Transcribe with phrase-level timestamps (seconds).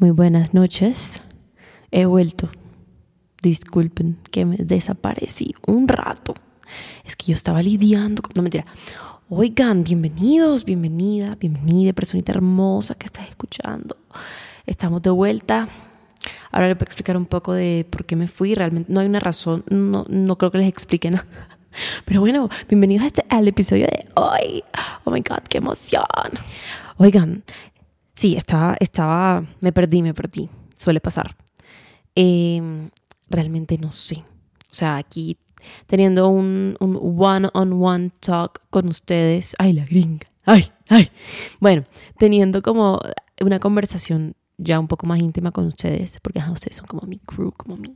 [0.00, 1.20] Muy buenas noches.
[1.90, 2.48] He vuelto.
[3.42, 6.34] Disculpen que me desaparecí un rato.
[7.04, 8.22] Es que yo estaba lidiando.
[8.36, 8.64] No, mentira.
[9.28, 13.96] Oigan, bienvenidos, bienvenida, bienvenida, personita hermosa que estás escuchando.
[14.66, 15.66] Estamos de vuelta.
[16.52, 18.54] Ahora les voy a explicar un poco de por qué me fui.
[18.54, 21.26] Realmente no hay una razón, no, no creo que les explique nada.
[22.04, 24.62] Pero bueno, bienvenidos a este, al episodio de hoy.
[25.02, 26.04] Oh my God, qué emoción.
[27.00, 27.44] Oigan,
[28.18, 30.50] Sí, estaba, estaba, me perdí, me perdí.
[30.76, 31.36] Suele pasar.
[32.16, 32.90] Em,
[33.30, 34.24] realmente no sé.
[34.68, 35.38] O sea, aquí
[35.86, 39.54] teniendo un, un one-on-one talk con ustedes.
[39.56, 40.26] Ay, la gringa.
[40.44, 41.12] Ay, ay.
[41.60, 41.84] Bueno,
[42.18, 43.00] teniendo como
[43.40, 47.52] una conversación ya un poco más íntima con ustedes, porque ustedes son como mi crew,
[47.52, 47.94] como mi...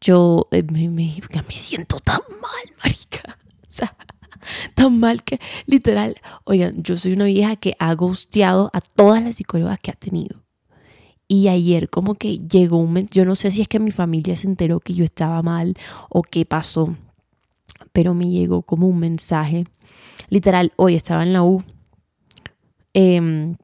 [0.00, 1.12] Yo eh, me, me,
[1.48, 3.38] me siento tan mal, marica.
[3.62, 3.96] O sea,
[4.74, 9.36] tan mal que literal, oigan, yo soy una vieja que ha gusteado a todas las
[9.36, 10.42] psicólogas que ha tenido.
[11.28, 14.46] Y ayer como que llegó un yo no sé si es que mi familia se
[14.46, 15.74] enteró que yo estaba mal
[16.10, 16.94] o qué pasó,
[17.92, 19.64] pero me llegó como un mensaje.
[20.28, 21.62] Literal, hoy estaba en la U,
[22.92, 23.56] em,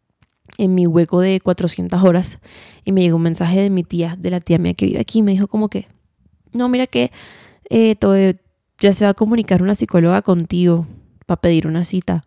[0.56, 2.38] en mi hueco de 400 horas,
[2.84, 5.18] y me llegó un mensaje de mi tía, de la tía mía que vive aquí,
[5.18, 5.86] y me dijo como que,
[6.52, 7.10] no, mira que
[7.70, 8.14] eh, todo,
[8.80, 10.86] ya se va a comunicar una psicóloga contigo
[11.26, 12.24] para pedir una cita.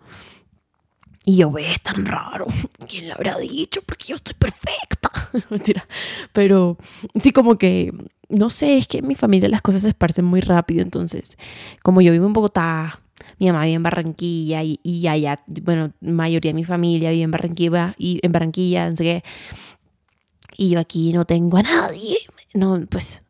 [1.25, 2.47] Y yo, ve, es tan raro.
[2.87, 3.81] ¿Quién le habrá dicho?
[3.85, 5.11] Porque yo estoy perfecta.
[5.49, 5.87] Mentira.
[6.33, 6.77] Pero
[7.15, 7.93] sí, como que,
[8.29, 10.81] no sé, es que en mi familia las cosas se esparcen muy rápido.
[10.81, 11.37] Entonces,
[11.83, 12.99] como yo vivo en Bogotá,
[13.39, 17.31] mi mamá vive en Barranquilla y, y allá, bueno, mayoría de mi familia vive en
[17.31, 19.23] Barranquilla y en Barranquilla, no sé qué.
[20.57, 22.17] Y yo aquí no tengo a nadie.
[22.53, 23.21] No, pues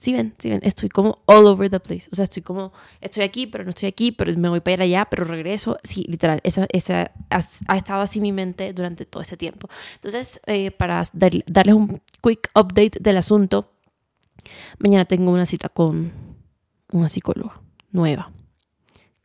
[0.00, 2.08] si ven, si ven, estoy como all over the place.
[2.12, 5.06] O sea, estoy como, estoy aquí, pero no estoy aquí, pero me voy para allá,
[5.06, 5.78] pero regreso.
[5.82, 9.68] Sí, literal, esa, esa ha, estado así mi mente durante todo ese tiempo.
[9.94, 13.72] Entonces, eh, para darles un quick update del asunto,
[14.78, 16.12] mañana tengo una cita con
[16.92, 17.60] una psicóloga
[17.90, 18.30] nueva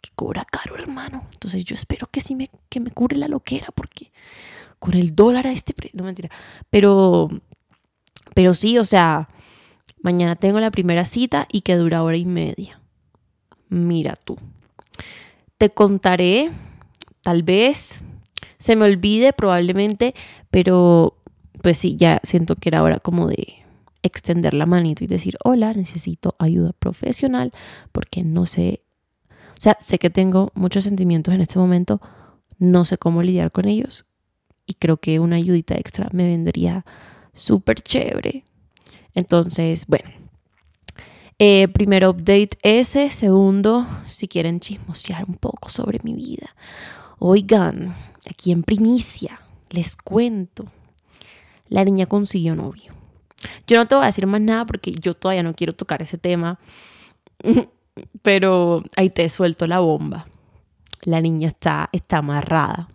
[0.01, 1.27] que cobra caro, hermano.
[1.33, 4.11] Entonces, yo espero que sí me, que me cure la loquera, porque
[4.79, 6.29] con el dólar a este precio, no mentira.
[6.69, 7.29] Pero,
[8.33, 9.27] pero sí, o sea
[10.03, 12.81] Mañana tengo la primera cita y que dura hora y media.
[13.69, 14.37] Mira tú.
[15.57, 16.51] Te contaré,
[17.21, 18.03] tal vez,
[18.59, 20.13] se me olvide probablemente,
[20.51, 21.17] pero
[21.61, 23.63] pues sí, ya siento que era hora como de
[24.01, 27.53] extender la manito y decir, hola, necesito ayuda profesional
[27.93, 28.83] porque no sé,
[29.29, 32.01] o sea, sé que tengo muchos sentimientos en este momento,
[32.59, 34.05] no sé cómo lidiar con ellos
[34.65, 36.85] y creo que una ayudita extra me vendría
[37.33, 38.43] súper chévere
[39.15, 40.09] entonces, bueno.
[41.39, 43.09] Eh, primero update ese.
[43.09, 46.55] Segundo, si quieren chismosear un poco sobre mi vida.
[47.19, 47.95] Oigan,
[48.29, 50.65] aquí en primicia les cuento.
[51.67, 52.93] La niña consiguió novio.
[53.67, 56.17] Yo no te voy a decir más nada porque yo todavía no quiero tocar ese
[56.17, 56.59] tema.
[58.21, 60.25] Pero ahí te suelto la bomba.
[61.01, 62.89] La niña está, está amarrada.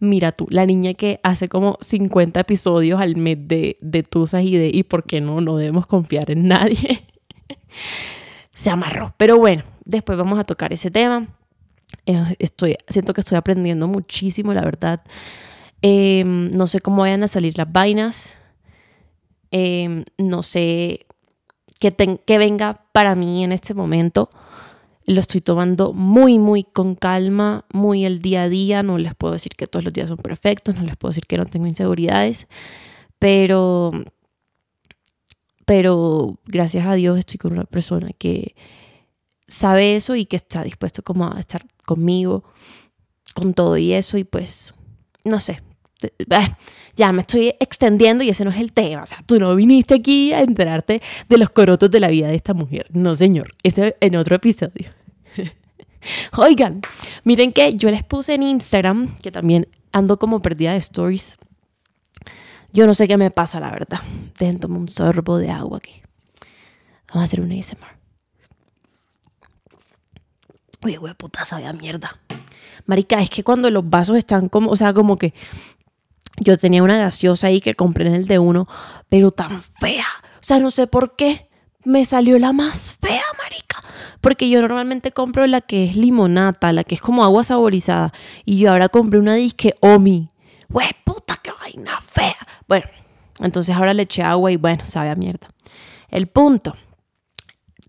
[0.00, 4.56] Mira tú, la niña que hace como 50 episodios al mes de, de Tusas y
[4.56, 7.04] de y por qué no, no debemos confiar en nadie.
[8.54, 9.14] Se amarró.
[9.16, 11.26] Pero bueno, después vamos a tocar ese tema.
[12.06, 15.02] Eh, estoy, siento que estoy aprendiendo muchísimo, la verdad.
[15.82, 18.36] Em, no sé cómo vayan a salir las vainas.
[19.50, 21.06] Em, no sé
[21.80, 24.30] qué, qué venga para mí en este momento
[25.08, 28.82] lo estoy tomando muy, muy con calma, muy el día a día.
[28.82, 31.38] No les puedo decir que todos los días son perfectos, no les puedo decir que
[31.38, 32.46] no tengo inseguridades,
[33.18, 33.92] pero,
[35.64, 38.54] pero gracias a Dios estoy con una persona que
[39.46, 42.44] sabe eso y que está dispuesto como a estar conmigo,
[43.32, 44.74] con todo y eso y pues,
[45.24, 45.62] no sé,
[46.96, 49.02] ya me estoy extendiendo y ese no es el tema.
[49.02, 52.34] O sea, tú no viniste aquí a enterarte de los corotos de la vida de
[52.34, 52.88] esta mujer.
[52.90, 53.54] No, señor.
[53.62, 54.97] Ese en otro episodio.
[56.36, 56.82] Oigan,
[57.24, 61.38] miren que yo les puse en Instagram, que también ando como perdida de stories.
[62.72, 64.00] Yo no sé qué me pasa, la verdad.
[64.38, 66.02] Dejen tomar un sorbo de agua aquí.
[67.08, 67.98] Vamos a hacer un ASMR.
[70.84, 72.20] Oye, güey, puta, sabía mierda.
[72.86, 75.34] Marica, es que cuando los vasos están como, o sea, como que
[76.40, 78.68] yo tenía una gaseosa ahí que compré en el de uno,
[79.08, 80.06] pero tan fea.
[80.36, 81.48] O sea, no sé por qué.
[81.84, 83.67] Me salió la más fea, marica.
[84.20, 88.12] Porque yo normalmente compro la que es limonata, la que es como agua saborizada.
[88.44, 90.30] Y yo ahora compré una disque Omi.
[90.68, 92.36] Güey, puta, qué vaina fea.
[92.66, 92.86] Bueno,
[93.40, 95.48] entonces ahora le eché agua y bueno, sabe a mierda.
[96.08, 96.74] El punto.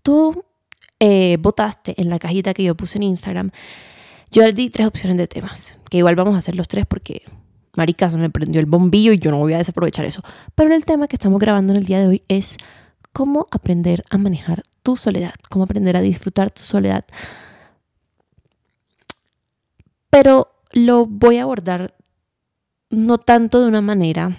[0.02, 0.44] Tú
[1.00, 3.50] eh, votaste en la cajita que yo puse en Instagram.
[4.30, 5.78] Yo le di tres opciones de temas.
[5.90, 7.22] Que igual vamos a hacer los tres porque
[7.76, 10.22] marica, se me prendió el bombillo y yo no voy a desaprovechar eso.
[10.54, 12.56] Pero el tema que estamos grabando en el día de hoy es
[13.12, 17.04] cómo aprender a manejar tu soledad, cómo aprender a disfrutar tu soledad.
[20.08, 21.94] Pero lo voy a abordar
[22.90, 24.38] no tanto de una manera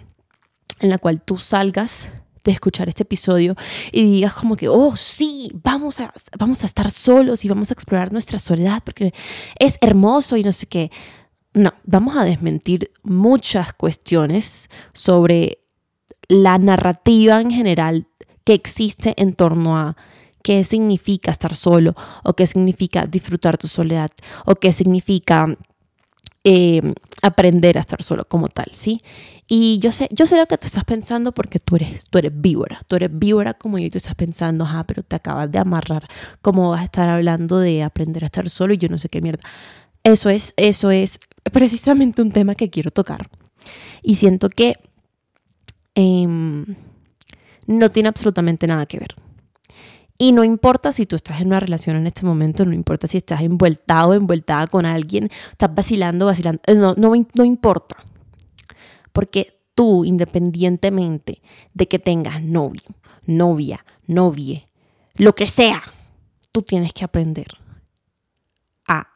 [0.80, 2.10] en la cual tú salgas
[2.44, 3.56] de escuchar este episodio
[3.92, 7.74] y digas como que, oh, sí, vamos a, vamos a estar solos y vamos a
[7.74, 9.14] explorar nuestra soledad porque
[9.60, 10.92] es hermoso y no sé qué.
[11.54, 15.60] No, vamos a desmentir muchas cuestiones sobre
[16.28, 18.08] la narrativa en general
[18.44, 19.96] que existe en torno a
[20.44, 24.12] qué significa estar solo o qué significa disfrutar tu soledad
[24.46, 25.56] o qué significa
[26.44, 26.82] eh,
[27.22, 29.04] aprender a estar solo como tal, ¿sí?
[29.48, 32.32] Y yo sé, yo sé lo que tú estás pensando porque tú eres, tú eres
[32.34, 35.60] víbora, tú eres víbora como yo y tú estás pensando, ah, pero te acabas de
[35.60, 36.08] amarrar,
[36.42, 39.22] ¿cómo vas a estar hablando de aprender a estar solo y yo no sé qué
[39.22, 39.44] mierda?
[40.04, 41.20] Eso es, eso es
[41.52, 43.30] precisamente un tema que quiero tocar.
[44.02, 44.74] Y siento que
[45.94, 46.76] em,
[47.72, 49.16] no tiene absolutamente nada que ver.
[50.18, 53.18] Y no importa si tú estás en una relación en este momento, no importa si
[53.18, 57.98] estás envueltado o envueltada con alguien, estás vacilando, vacilando, eh, no, no, no importa.
[59.12, 61.42] Porque tú, independientemente
[61.74, 62.84] de que tengas novio,
[63.26, 64.68] novia, novie,
[65.16, 65.82] lo que sea,
[66.52, 67.58] tú tienes que aprender
[68.88, 69.08] a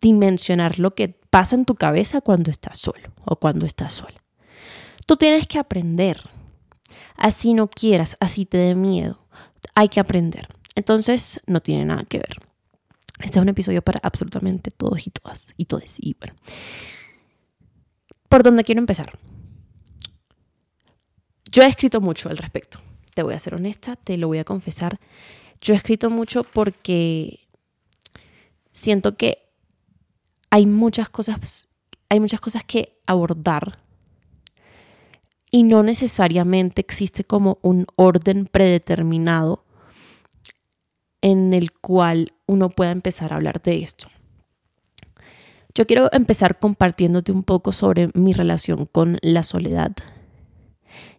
[0.00, 4.22] dimensionar lo que pasa en tu cabeza cuando estás solo o cuando estás sola.
[5.06, 6.20] Tú tienes que aprender.
[7.16, 9.26] Así no quieras, así te dé miedo.
[9.74, 10.48] Hay que aprender.
[10.74, 12.36] Entonces, no tiene nada que ver.
[13.20, 15.96] Este es un episodio para absolutamente todos y todas y todos.
[15.98, 16.34] Y bueno,
[18.28, 19.18] ¿Por dónde quiero empezar?
[21.50, 22.80] Yo he escrito mucho al respecto.
[23.14, 25.00] Te voy a ser honesta, te lo voy a confesar.
[25.60, 27.48] Yo he escrito mucho porque
[28.72, 29.48] siento que
[30.50, 31.68] hay muchas cosas,
[32.08, 33.78] hay muchas cosas que abordar
[35.50, 39.64] y no necesariamente existe como un orden predeterminado
[41.20, 44.08] en el cual uno pueda empezar a hablar de esto.
[45.74, 49.92] Yo quiero empezar compartiéndote un poco sobre mi relación con la soledad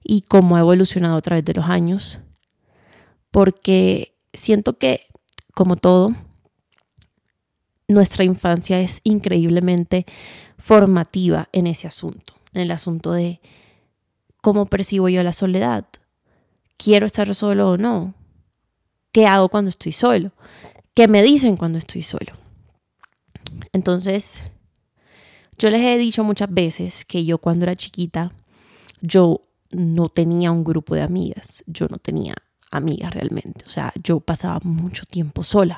[0.03, 2.19] y cómo ha evolucionado a través de los años,
[3.29, 5.01] porque siento que,
[5.53, 6.15] como todo,
[7.87, 10.05] nuestra infancia es increíblemente
[10.57, 13.39] formativa en ese asunto, en el asunto de
[14.47, 15.83] cómo percibo yo la soledad,
[16.77, 18.13] quiero estar solo o no,
[19.11, 20.31] qué hago cuando estoy solo,
[20.93, 22.31] qué me dicen cuando estoy solo.
[23.73, 24.41] Entonces,
[25.57, 28.31] yo les he dicho muchas veces que yo cuando era chiquita,
[29.01, 29.41] yo
[29.71, 32.33] no tenía un grupo de amigas, yo no tenía
[32.71, 35.77] amigas realmente, o sea, yo pasaba mucho tiempo sola,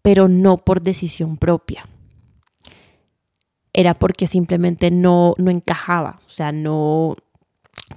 [0.00, 1.84] pero no por decisión propia.
[3.74, 7.16] Era porque simplemente no, no encajaba, o sea, no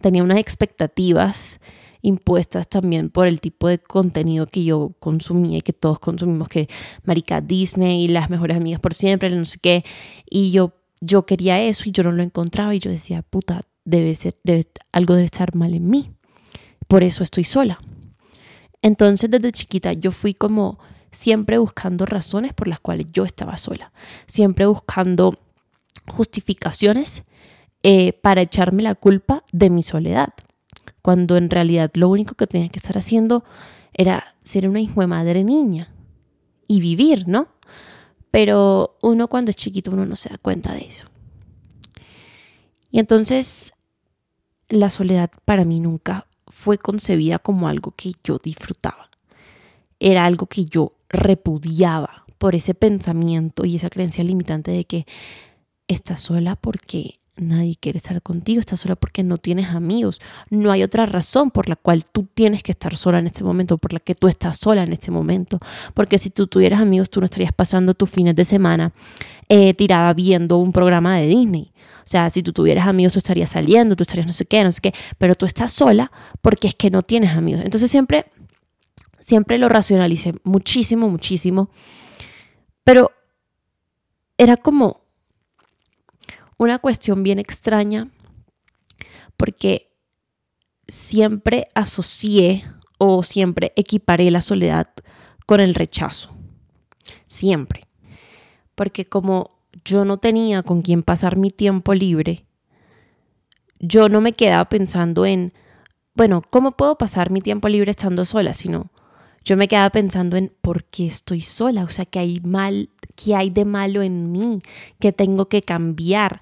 [0.01, 1.59] tenía unas expectativas
[2.01, 6.67] impuestas también por el tipo de contenido que yo consumía y que todos consumimos, que
[7.03, 9.85] Marica Disney y las mejores amigas por siempre, no sé qué.
[10.29, 14.13] Y yo, yo quería eso y yo no lo encontraba y yo decía, puta, debe
[14.15, 16.11] ser, debe, algo debe estar mal en mí.
[16.87, 17.79] Por eso estoy sola.
[18.81, 20.79] Entonces desde chiquita yo fui como
[21.09, 23.93] siempre buscando razones por las cuales yo estaba sola,
[24.27, 25.39] siempre buscando
[26.07, 27.23] justificaciones
[27.83, 30.34] eh, para echarme la culpa de mi soledad
[31.03, 33.43] cuando en realidad lo único que tenía que estar haciendo
[33.93, 35.93] era ser una hijo de madre niña
[36.65, 37.50] y vivir, ¿no?
[38.31, 41.05] Pero uno cuando es chiquito uno no se da cuenta de eso.
[42.89, 43.74] Y entonces
[44.69, 49.10] la soledad para mí nunca fue concebida como algo que yo disfrutaba.
[50.00, 55.05] Era algo que yo repudiaba por ese pensamiento y esa creencia limitante de que
[55.88, 60.21] estás sola porque Nadie quiere estar contigo, estás sola porque no tienes amigos.
[60.51, 63.79] No hay otra razón por la cual tú tienes que estar sola en este momento,
[63.79, 65.59] por la que tú estás sola en este momento.
[65.95, 68.93] Porque si tú tuvieras amigos, tú no estarías pasando tus fines de semana
[69.49, 71.73] eh, tirada viendo un programa de Disney.
[72.05, 74.71] O sea, si tú tuvieras amigos, tú estarías saliendo, tú estarías no sé qué, no
[74.71, 74.93] sé qué.
[75.17, 76.11] Pero tú estás sola
[76.41, 77.61] porque es que no tienes amigos.
[77.63, 78.25] Entonces siempre,
[79.17, 81.69] siempre lo racionalicé muchísimo, muchísimo.
[82.83, 83.11] Pero
[84.37, 85.02] era como
[86.57, 88.10] una cuestión bien extraña
[89.38, 89.91] porque
[90.88, 92.63] siempre asocié
[92.98, 94.89] o siempre equiparé la soledad
[95.45, 96.29] con el rechazo.
[97.25, 97.88] Siempre.
[98.75, 102.45] Porque como yo no tenía con quién pasar mi tiempo libre,
[103.79, 105.53] yo no me quedaba pensando en,
[106.13, 108.53] bueno, ¿cómo puedo pasar mi tiempo libre estando sola?
[108.53, 108.91] Sino
[109.43, 113.36] yo me quedaba pensando en por qué estoy sola, o sea, que hay mal, qué
[113.36, 114.60] hay de malo en mí,
[115.00, 116.41] que tengo que cambiar,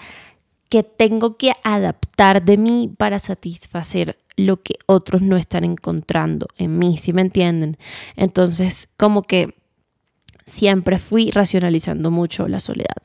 [0.70, 6.78] que tengo que adaptar de mí para satisfacer lo que otros no están encontrando en
[6.80, 7.78] mí, ¿sí me entienden?
[8.16, 9.56] Entonces, como que
[10.46, 13.04] siempre fui racionalizando mucho la soledad.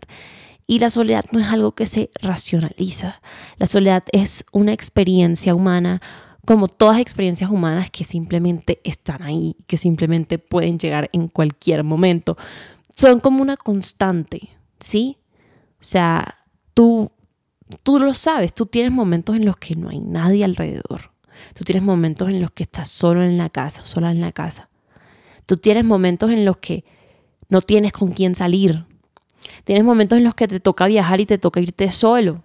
[0.69, 3.21] Y la soledad no es algo que se racionaliza.
[3.57, 6.03] La soledad es una experiencia humana,
[6.45, 12.37] como todas experiencias humanas que simplemente están ahí, que simplemente pueden llegar en cualquier momento.
[12.97, 14.49] Son como una constante,
[14.81, 15.19] ¿sí?
[15.79, 16.39] O sea,
[16.73, 17.13] tú,
[17.83, 21.13] tú lo sabes, tú tienes momentos en los que no hay nadie alrededor.
[21.55, 24.71] Tú tienes momentos en los que estás solo en la casa, sola en la casa.
[25.45, 26.85] Tú tienes momentos en los que
[27.51, 28.87] no tienes con quién salir.
[29.65, 32.45] Tienes momentos en los que te toca viajar y te toca irte solo.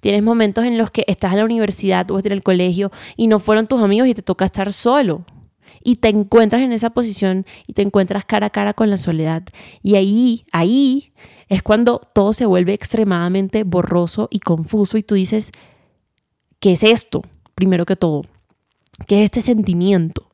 [0.00, 3.40] Tienes momentos en los que estás en la universidad o en el colegio y no
[3.40, 5.24] fueron tus amigos y te toca estar solo.
[5.82, 9.44] Y te encuentras en esa posición y te encuentras cara a cara con la soledad.
[9.82, 11.12] Y ahí, ahí
[11.48, 15.50] es cuando todo se vuelve extremadamente borroso y confuso y tú dices,
[16.60, 17.22] ¿qué es esto?
[17.54, 18.22] Primero que todo,
[19.06, 20.30] ¿qué es este sentimiento?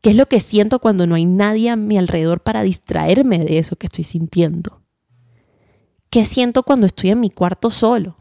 [0.00, 3.58] ¿Qué es lo que siento cuando no hay nadie a mi alrededor para distraerme de
[3.58, 4.80] eso que estoy sintiendo?
[6.08, 8.16] ¿Qué siento cuando estoy en mi cuarto solo?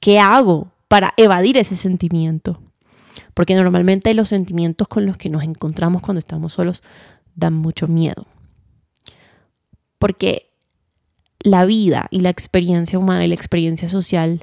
[0.00, 2.60] ¿Qué hago para evadir ese sentimiento?
[3.34, 6.82] Porque normalmente los sentimientos con los que nos encontramos cuando estamos solos
[7.34, 8.26] dan mucho miedo.
[9.98, 10.50] Porque
[11.40, 14.42] la vida y la experiencia humana y la experiencia social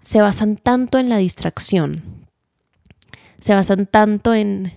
[0.00, 2.26] se basan tanto en la distracción
[3.40, 4.72] se basan tanto en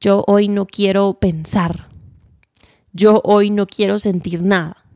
[0.00, 1.88] yo hoy no quiero pensar,
[2.92, 4.86] yo hoy no quiero sentir nada.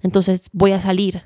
[0.00, 1.24] Entonces voy a salir,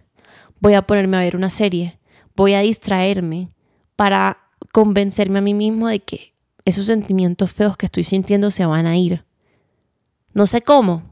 [0.60, 1.98] voy a ponerme a ver una serie,
[2.34, 3.50] voy a distraerme
[3.96, 4.38] para
[4.72, 6.34] convencerme a mí mismo de que
[6.64, 9.25] esos sentimientos feos que estoy sintiendo se van a ir.
[10.34, 11.02] No sé cómo,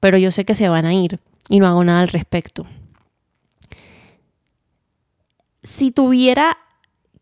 [0.00, 2.66] pero yo sé que se van a ir y no hago nada al respecto.
[5.62, 6.58] Si tuviera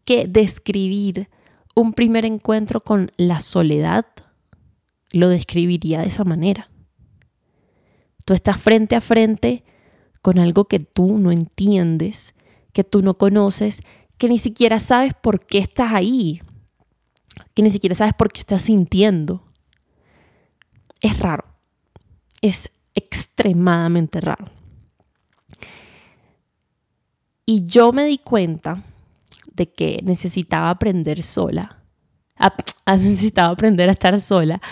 [0.05, 1.29] que describir
[1.75, 4.07] un primer encuentro con la soledad,
[5.11, 6.71] lo describiría de esa manera.
[8.25, 9.65] Tú estás frente a frente
[10.21, 12.35] con algo que tú no entiendes,
[12.73, 13.83] que tú no conoces,
[14.23, 16.41] que ni siquiera sabes por qué estás ahí,
[17.55, 19.43] que ni siquiera sabes por qué estás sintiendo.
[21.00, 21.45] Es raro,
[22.41, 24.45] es extremadamente raro.
[27.47, 28.85] Y yo me di cuenta
[29.55, 31.83] de que necesitaba aprender sola,
[32.87, 34.62] necesitaba aprender a estar sola,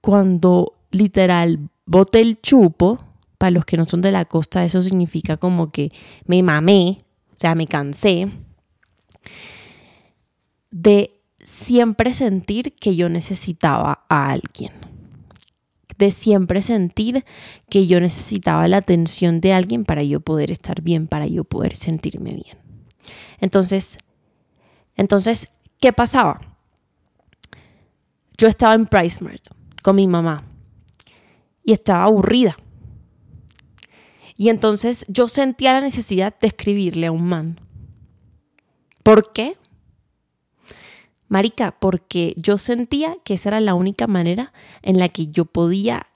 [0.00, 2.98] cuando literal boté el chupo,
[3.36, 5.92] para los que no son de la costa, eso significa como que
[6.24, 7.03] me mamé,
[7.34, 8.30] o sea, me cansé
[10.70, 14.72] de siempre sentir que yo necesitaba a alguien,
[15.98, 17.24] de siempre sentir
[17.68, 21.76] que yo necesitaba la atención de alguien para yo poder estar bien, para yo poder
[21.76, 22.58] sentirme bien.
[23.38, 23.98] Entonces,
[24.96, 25.48] entonces,
[25.80, 26.40] ¿qué pasaba?
[28.38, 29.46] Yo estaba en PriceMart
[29.82, 30.44] con mi mamá
[31.62, 32.56] y estaba aburrida.
[34.36, 37.60] Y entonces yo sentía la necesidad de escribirle a un man.
[39.02, 39.56] ¿Por qué?
[41.28, 46.06] Marica, porque yo sentía que esa era la única manera en la que yo podía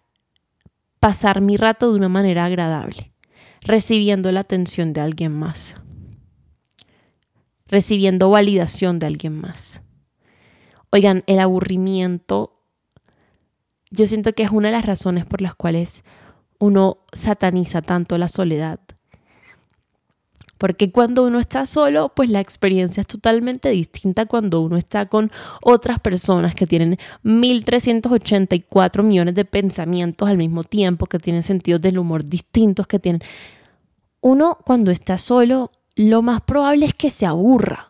[1.00, 3.12] pasar mi rato de una manera agradable,
[3.60, 5.76] recibiendo la atención de alguien más
[7.68, 9.82] recibiendo validación de alguien más.
[10.90, 12.62] Oigan, el aburrimiento,
[13.90, 16.02] yo siento que es una de las razones por las cuales
[16.58, 18.80] uno sataniza tanto la soledad.
[20.58, 25.30] Porque cuando uno está solo, pues la experiencia es totalmente distinta cuando uno está con
[25.62, 31.98] otras personas que tienen 1384 millones de pensamientos al mismo tiempo, que tienen sentidos del
[31.98, 33.22] humor distintos, que tienen...
[34.20, 37.88] Uno cuando está solo lo más probable es que se aburra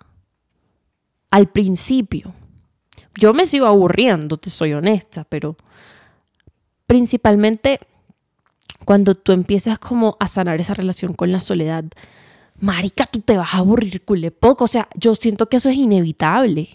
[1.31, 2.35] al principio.
[3.15, 5.57] Yo me sigo aburriendo, te soy honesta, pero
[6.87, 7.81] principalmente
[8.89, 11.85] cuando tú empiezas como a sanar esa relación con la soledad,
[12.59, 15.77] marica, tú te vas a aburrir cule poco, o sea, yo siento que eso es
[15.77, 16.71] inevitable.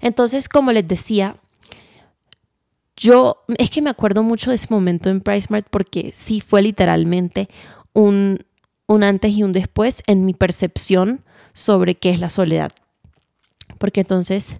[0.00, 1.36] Entonces, como les decía,
[2.96, 7.50] yo es que me acuerdo mucho de ese momento en PriceMart porque sí fue literalmente
[7.92, 8.46] un
[8.86, 12.72] un antes y un después en mi percepción sobre qué es la soledad.
[13.76, 14.56] Porque entonces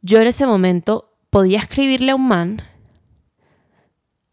[0.00, 2.62] yo en ese momento podía escribirle a un man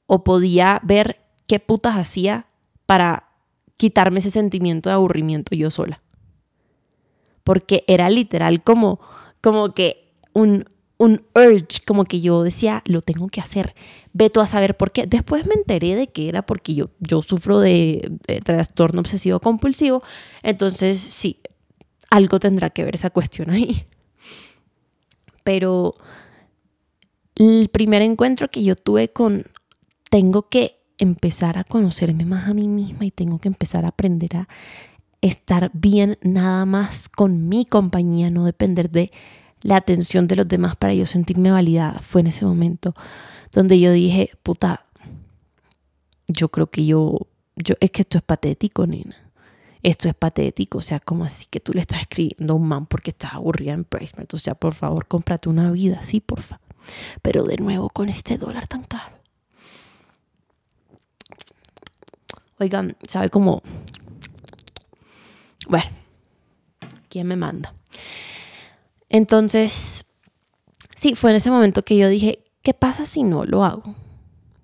[0.06, 2.48] o podía ver qué putas hacía
[2.86, 3.30] para
[3.78, 6.02] quitarme ese sentimiento de aburrimiento yo sola.
[7.44, 9.00] Porque era literal como,
[9.42, 10.66] como que un,
[10.98, 13.76] un urge, como que yo decía, lo tengo que hacer.
[14.14, 15.06] Veto a saber por qué.
[15.06, 20.04] Después me enteré de que era porque yo, yo sufro de, de trastorno obsesivo compulsivo.
[20.44, 21.40] Entonces, sí,
[22.10, 23.86] algo tendrá que ver esa cuestión ahí.
[25.44, 25.96] Pero
[27.36, 29.46] el primer encuentro que yo tuve con
[30.10, 34.38] tengo que empezar a conocerme más a mí misma y tengo que empezar a aprender
[34.38, 34.48] a
[35.22, 39.12] estar bien nada más con mi compañía, no depender de
[39.62, 42.00] la atención de los demás para yo sentirme validada.
[42.00, 42.94] Fue en ese momento
[43.54, 44.86] donde yo dije, puta,
[46.28, 47.20] yo creo que yo,
[47.56, 49.16] yo es que esto es patético, nena.
[49.82, 52.86] Esto es patético, o sea, como así que tú le estás escribiendo a un man
[52.86, 56.62] porque estás aburrida en placement, o sea, por favor, cómprate una vida, sí, porfa.
[57.22, 59.23] Pero de nuevo con este dólar tan caro.
[62.64, 63.62] Oigan, ¿sabe cómo?
[65.68, 65.92] Bueno,
[67.10, 67.74] ¿quién me manda?
[69.10, 70.06] Entonces,
[70.96, 73.96] sí, fue en ese momento que yo dije, ¿qué pasa si no lo hago?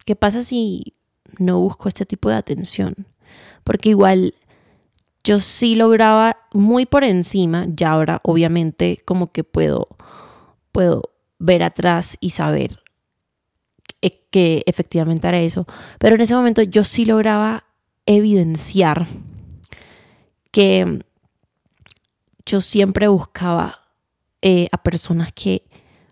[0.06, 0.96] ¿Qué pasa si
[1.40, 2.96] no busco este tipo de atención?
[3.66, 4.34] Porque igual
[5.26, 9.90] yo sí lograba muy por encima, ya ahora obviamente como que puedo,
[10.72, 11.02] puedo
[11.38, 12.80] ver atrás y saber
[14.32, 15.66] que efectivamente era eso,
[15.98, 17.66] pero en ese momento yo sí lograba
[18.10, 19.08] evidenciar
[20.52, 21.04] que
[22.46, 23.82] yo siempre buscaba
[24.42, 25.64] eh, a personas que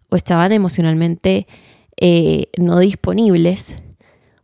[0.10, 1.48] o estaban emocionalmente
[2.00, 3.76] eh, no disponibles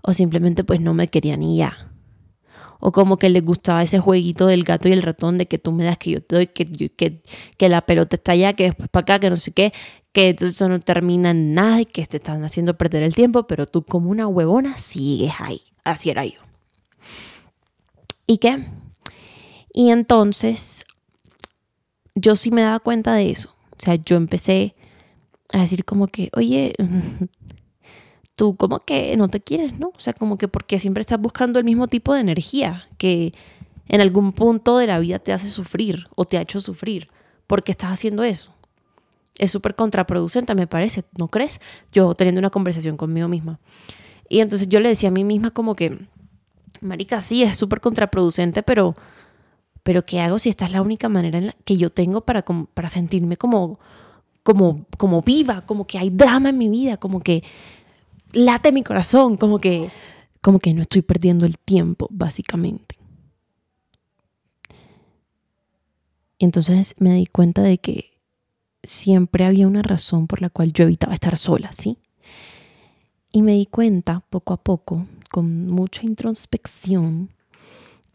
[0.02, 1.92] o simplemente pues no me querían y ya.
[2.80, 5.72] O como que les gustaba ese jueguito del gato y el ratón de que tú
[5.72, 7.22] me das, que yo te doy, que, que,
[7.56, 9.72] que la pelota está allá, que después para acá, que no sé qué,
[10.12, 13.68] que eso no termina en nada y que te están haciendo perder el tiempo, pero
[13.68, 15.62] tú como una huevona sigues ahí.
[15.86, 16.40] Así era yo.
[18.28, 18.66] ¿Y qué?
[19.74, 20.86] Y entonces
[22.16, 23.56] yo sí me daba cuenta de eso.
[23.72, 24.76] O sea, yo empecé
[25.52, 26.74] a decir como que, oye,
[28.36, 29.90] tú como que no te quieres, ¿no?
[29.96, 33.34] O sea, como que porque siempre estás buscando el mismo tipo de energía que
[33.88, 37.10] en algún punto de la vida te hace sufrir o te ha hecho sufrir.
[37.48, 38.54] ¿Por qué estás haciendo eso?
[39.38, 41.60] Es súper contraproducente, me parece, ¿no crees?
[41.92, 43.60] Yo teniendo una conversación conmigo misma.
[44.30, 46.08] Y entonces yo le decía a mí misma como que,
[46.84, 48.96] Marica, sí, es súper contraproducente, pero
[49.84, 52.44] pero ¿qué hago si esta es la única manera en la que yo tengo para,
[52.44, 53.80] para sentirme como,
[54.42, 57.44] como, como viva, como que hay drama en mi vida, como que
[58.32, 59.92] late mi corazón, como que,
[60.42, 62.98] como que no estoy perdiendo el tiempo, básicamente.
[66.40, 68.14] Entonces me di cuenta de que
[68.84, 71.98] siempre había una razón por la cual yo evitaba estar sola, ¿sí?
[73.32, 77.32] Y me di cuenta poco a poco, con mucha introspección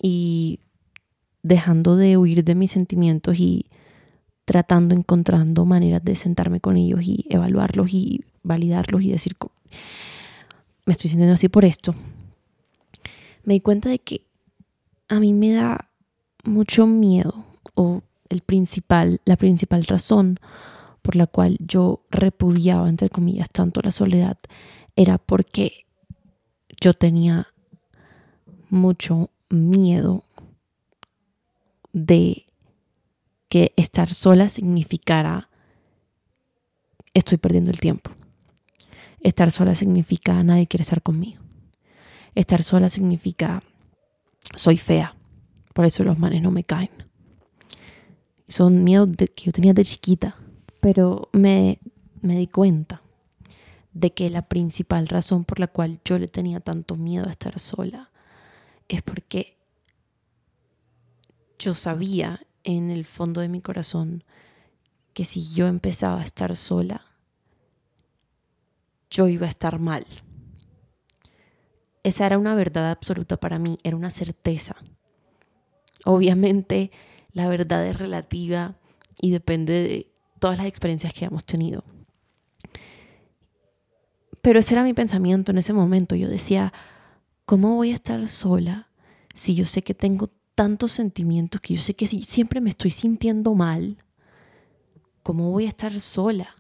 [0.01, 0.61] y
[1.43, 3.67] dejando de huir de mis sentimientos y
[4.45, 9.33] tratando, encontrando maneras de sentarme con ellos y evaluarlos y validarlos y decir,
[10.87, 11.93] me estoy sintiendo así por esto.
[13.43, 14.23] Me di cuenta de que
[15.09, 15.91] a mí me da
[16.45, 17.35] mucho miedo
[17.75, 20.39] o el principal, la principal razón
[21.03, 24.39] por la cual yo repudiaba, entre comillas, tanto la soledad,
[24.95, 25.88] era porque
[26.81, 27.49] yo tenía
[28.71, 30.25] mucho miedo
[31.93, 32.45] de
[33.49, 35.49] que estar sola significara
[37.15, 38.11] estoy perdiendo el tiempo.
[39.21, 41.43] Estar sola significa nadie quiere estar conmigo.
[42.35, 43.63] Estar sola significa
[44.55, 45.17] soy fea.
[45.75, 46.91] Por eso los manes no me caen.
[48.47, 50.37] Son miedos que yo tenía de chiquita.
[50.81, 51.81] Pero me,
[52.21, 53.03] me di cuenta
[53.99, 57.59] de que la principal razón por la cual yo le tenía tanto miedo a estar
[57.59, 58.13] sola
[58.87, 59.59] es porque
[61.59, 64.23] yo sabía en el fondo de mi corazón
[65.15, 67.07] que si yo empezaba a estar sola,
[69.11, 70.07] yo iba a estar mal.
[72.05, 74.77] Esa era una verdad absoluta para mí, era una certeza.
[76.05, 76.93] Obviamente
[77.33, 78.77] la verdad es relativa
[79.21, 81.83] y depende de todas las experiencias que hemos tenido.
[84.49, 86.17] Pero ese era mi pensamiento en ese momento.
[86.17, 86.73] Yo decía,
[87.45, 88.89] ¿cómo voy a estar sola
[89.35, 92.91] si yo sé que tengo tantos sentimientos que yo sé que si siempre me estoy
[92.91, 93.99] sintiendo mal,
[95.23, 96.57] ¿cómo voy a estar sola?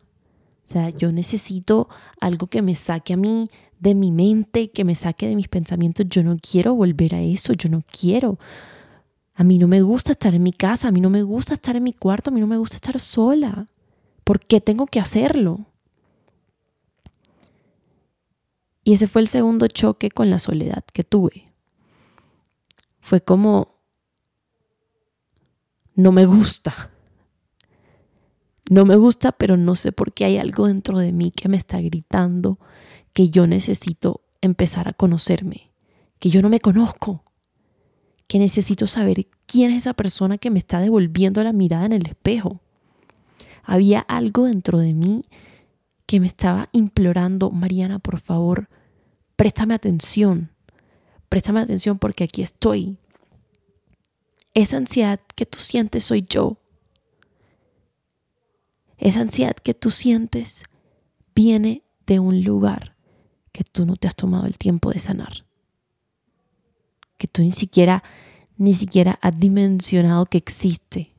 [0.66, 1.88] O sea, yo necesito
[2.20, 3.48] algo que me saque a mí
[3.80, 6.04] de mi mente, que me saque de mis pensamientos.
[6.10, 8.38] Yo no quiero volver a eso, yo no quiero.
[9.34, 11.74] A mí no me gusta estar en mi casa, a mí no me gusta estar
[11.74, 13.68] en mi cuarto, a mí no me gusta estar sola.
[14.24, 15.67] ¿Por qué tengo que hacerlo?
[18.88, 21.52] Y ese fue el segundo choque con la soledad que tuve.
[23.02, 23.82] Fue como,
[25.94, 26.90] no me gusta.
[28.70, 31.58] No me gusta, pero no sé por qué hay algo dentro de mí que me
[31.58, 32.58] está gritando
[33.12, 35.70] que yo necesito empezar a conocerme,
[36.18, 37.24] que yo no me conozco,
[38.26, 42.06] que necesito saber quién es esa persona que me está devolviendo la mirada en el
[42.06, 42.62] espejo.
[43.64, 45.26] Había algo dentro de mí
[46.06, 48.70] que me estaba implorando, Mariana, por favor,
[49.38, 50.50] préstame atención,
[51.28, 52.98] préstame atención porque aquí estoy.
[54.52, 56.56] Esa ansiedad que tú sientes soy yo.
[58.96, 60.64] Esa ansiedad que tú sientes
[61.36, 62.96] viene de un lugar
[63.52, 65.44] que tú no te has tomado el tiempo de sanar.
[67.16, 68.02] Que tú ni siquiera,
[68.56, 71.14] ni siquiera has dimensionado que existe.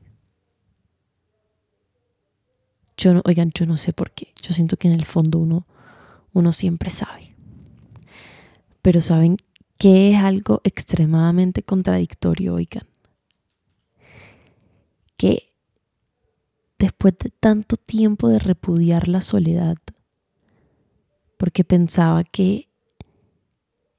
[2.98, 4.34] Yo no, oigan, yo no sé por qué.
[4.42, 5.66] Yo siento que en el fondo uno,
[6.34, 7.29] uno siempre sabe.
[8.82, 9.36] Pero saben
[9.78, 12.86] que es algo extremadamente contradictorio, oigan.
[15.16, 15.52] Que
[16.78, 19.76] después de tanto tiempo de repudiar la soledad,
[21.36, 22.70] porque pensaba que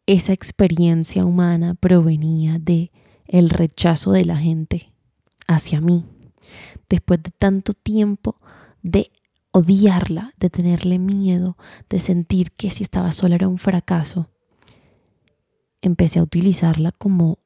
[0.07, 2.91] esa experiencia humana provenía de
[3.25, 4.91] el rechazo de la gente
[5.47, 6.05] hacia mí.
[6.89, 8.35] Después de tanto tiempo
[8.81, 9.11] de
[9.51, 11.57] odiarla, de tenerle miedo,
[11.89, 14.30] de sentir que si estaba sola era un fracaso,
[15.81, 17.39] empecé a utilizarla como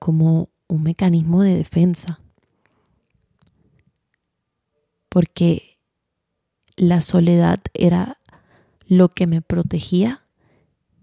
[0.00, 2.20] como un mecanismo de defensa.
[5.08, 5.78] Porque
[6.76, 8.18] la soledad era
[8.86, 10.24] lo que me protegía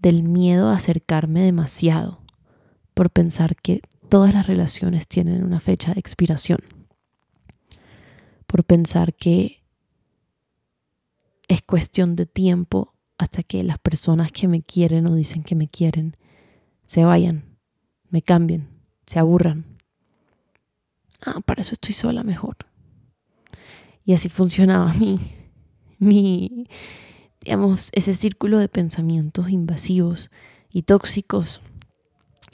[0.00, 2.20] del miedo a acercarme demasiado
[2.94, 6.58] por pensar que todas las relaciones tienen una fecha de expiración,
[8.46, 9.62] por pensar que
[11.46, 15.68] es cuestión de tiempo hasta que las personas que me quieren o dicen que me
[15.68, 16.16] quieren
[16.84, 17.58] se vayan,
[18.08, 18.68] me cambien,
[19.06, 19.78] se aburran.
[21.20, 22.56] Ah, para eso estoy sola mejor.
[24.04, 25.20] Y así funcionaba mi,
[25.98, 26.68] mi,
[27.40, 30.30] digamos, ese círculo de pensamientos invasivos
[30.70, 31.60] y tóxicos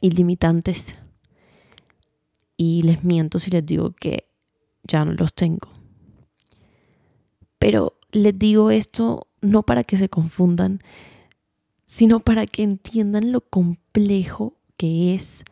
[0.00, 0.96] y limitantes.
[2.56, 4.28] Y les miento si les digo que
[4.82, 5.68] ya no los tengo.
[7.58, 10.80] Pero les digo esto no para que se confundan,
[11.84, 15.44] sino para que entiendan lo complejo que es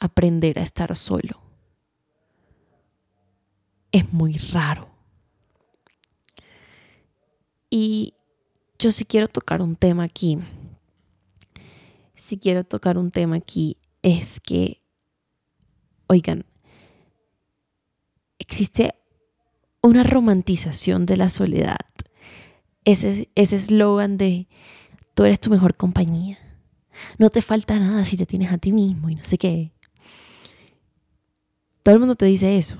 [0.00, 1.40] aprender a estar solo.
[3.92, 4.90] Es muy raro.
[7.70, 8.14] Y
[8.78, 10.38] yo sí quiero tocar un tema aquí.
[12.14, 14.82] Si quiero tocar un tema aquí es que,
[16.08, 16.44] oigan,
[18.38, 18.94] existe
[19.80, 21.78] una romantización de la soledad.
[22.86, 24.46] Ese eslogan de
[25.14, 26.38] tú eres tu mejor compañía.
[27.18, 29.72] No te falta nada si te tienes a ti mismo y no sé qué.
[31.82, 32.78] Todo el mundo te dice eso.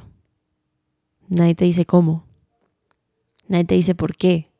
[1.28, 2.24] Nadie te dice cómo.
[3.48, 4.50] Nadie te dice por qué.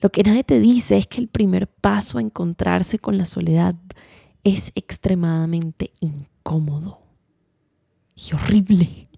[0.00, 3.74] Lo que nadie te dice es que el primer paso a encontrarse con la soledad
[4.44, 7.00] es extremadamente incómodo
[8.14, 9.08] y horrible.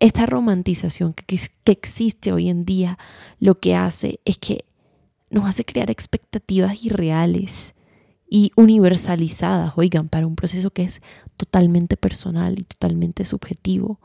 [0.00, 1.24] Esta romantización que,
[1.64, 2.98] que, existe hoy en día
[3.40, 4.64] lo que hace es que
[5.30, 7.74] nos hace crear expectativas irreales
[8.30, 11.00] y universalizadas, oigan, para un proceso que es
[11.36, 13.98] totalmente personal y totalmente subjetivo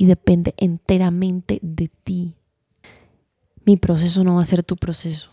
[0.00, 2.34] y depende enteramente de ti.
[3.66, 5.30] Mi proceso no va a ser tu proceso.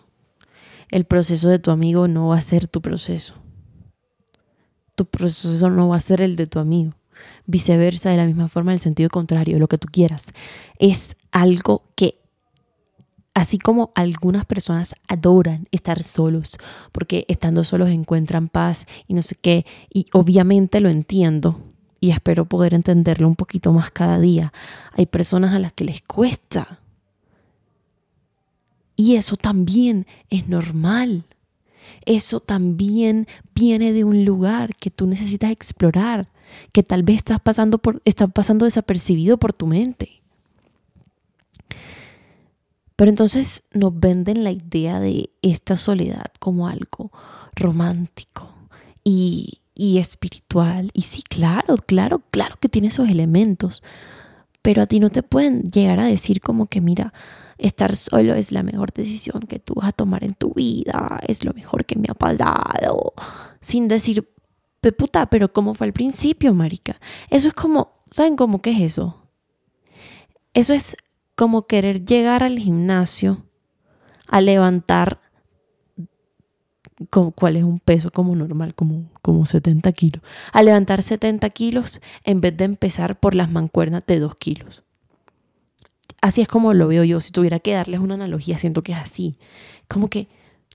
[0.92, 3.36] El proceso de tu amigo no va a ser tu proceso.
[4.96, 6.97] Tu proceso no va a ser el de tu amigo.
[7.46, 10.28] Viceversa, de la misma forma, en el sentido contrario, lo que tú quieras.
[10.80, 12.20] Es algo que,
[13.34, 16.58] así como algunas personas adoran estar solos,
[16.92, 21.62] porque estando solos encuentran paz y no sé qué, y obviamente lo entiendo,
[22.00, 24.54] y espero poder entenderlo un poquito más cada día.
[24.94, 26.80] Hay personas a las que les cuesta
[28.98, 31.24] y eso también es normal.
[32.04, 36.30] Eso también viene de un lugar que tú necesitas explorar,
[36.72, 40.22] que tal vez estás pasando, por, está pasando desapercibido por tu mente.
[42.96, 47.12] Pero entonces nos venden la idea de esta soledad como algo
[47.56, 48.50] romántico
[49.04, 50.90] y, y espiritual.
[50.94, 53.84] Y sí, claro, claro, claro que tiene esos elementos.
[54.64, 57.14] Pero a ti no te pueden llegar a decir como que, mira,
[57.58, 61.44] estar solo es la mejor decisión que tú vas a tomar en tu vida, es
[61.44, 63.14] lo mejor que me ha pasado,
[63.62, 64.30] sin decir,
[64.98, 67.00] puta, pero ¿cómo fue al principio, marica?
[67.30, 69.22] Eso es como, ¿saben cómo que es eso?
[70.54, 70.96] Eso es
[71.36, 73.44] como querer llegar al gimnasio
[74.28, 75.20] a levantar
[77.36, 80.24] cuál es un peso como normal, como, como 70 kilos.
[80.52, 84.84] A levantar 70 kilos en vez de empezar por las mancuernas de 2 kilos.
[86.22, 87.20] Así es como lo veo yo.
[87.20, 89.38] Si tuviera que darles una analogía, siento que es así.
[89.88, 90.28] Como que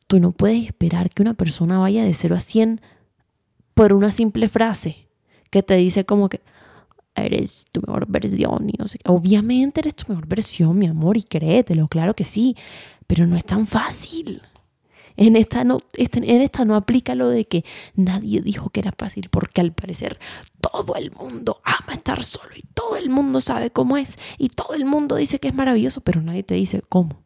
[0.06, 2.80] tú no puedes esperar que una persona vaya de 0 a 100
[3.74, 5.08] por una simple frase
[5.50, 6.40] que te dice como que
[7.14, 11.22] eres tu mejor versión y no sé Obviamente eres tu mejor versión, mi amor, y
[11.22, 12.56] créetelo, claro que sí,
[13.06, 14.42] pero no es tan fácil.
[15.16, 18.92] En esta, no, este, en esta no aplica lo de que nadie dijo que era
[18.96, 20.18] fácil, porque al parecer
[20.60, 24.72] todo el mundo ama estar solo y todo el mundo sabe cómo es y todo
[24.72, 27.22] el mundo dice que es maravilloso, pero nadie te dice cómo.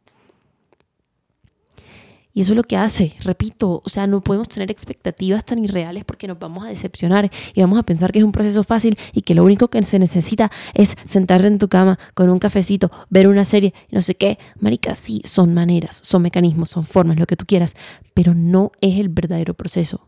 [2.36, 6.04] Y eso es lo que hace, repito, o sea, no podemos tener expectativas tan irreales
[6.04, 9.22] porque nos vamos a decepcionar y vamos a pensar que es un proceso fácil y
[9.22, 13.26] que lo único que se necesita es sentarte en tu cama con un cafecito, ver
[13.26, 14.38] una serie, no sé qué.
[14.60, 17.74] Marica, sí, son maneras, son mecanismos, son formas, lo que tú quieras,
[18.12, 20.06] pero no es el verdadero proceso.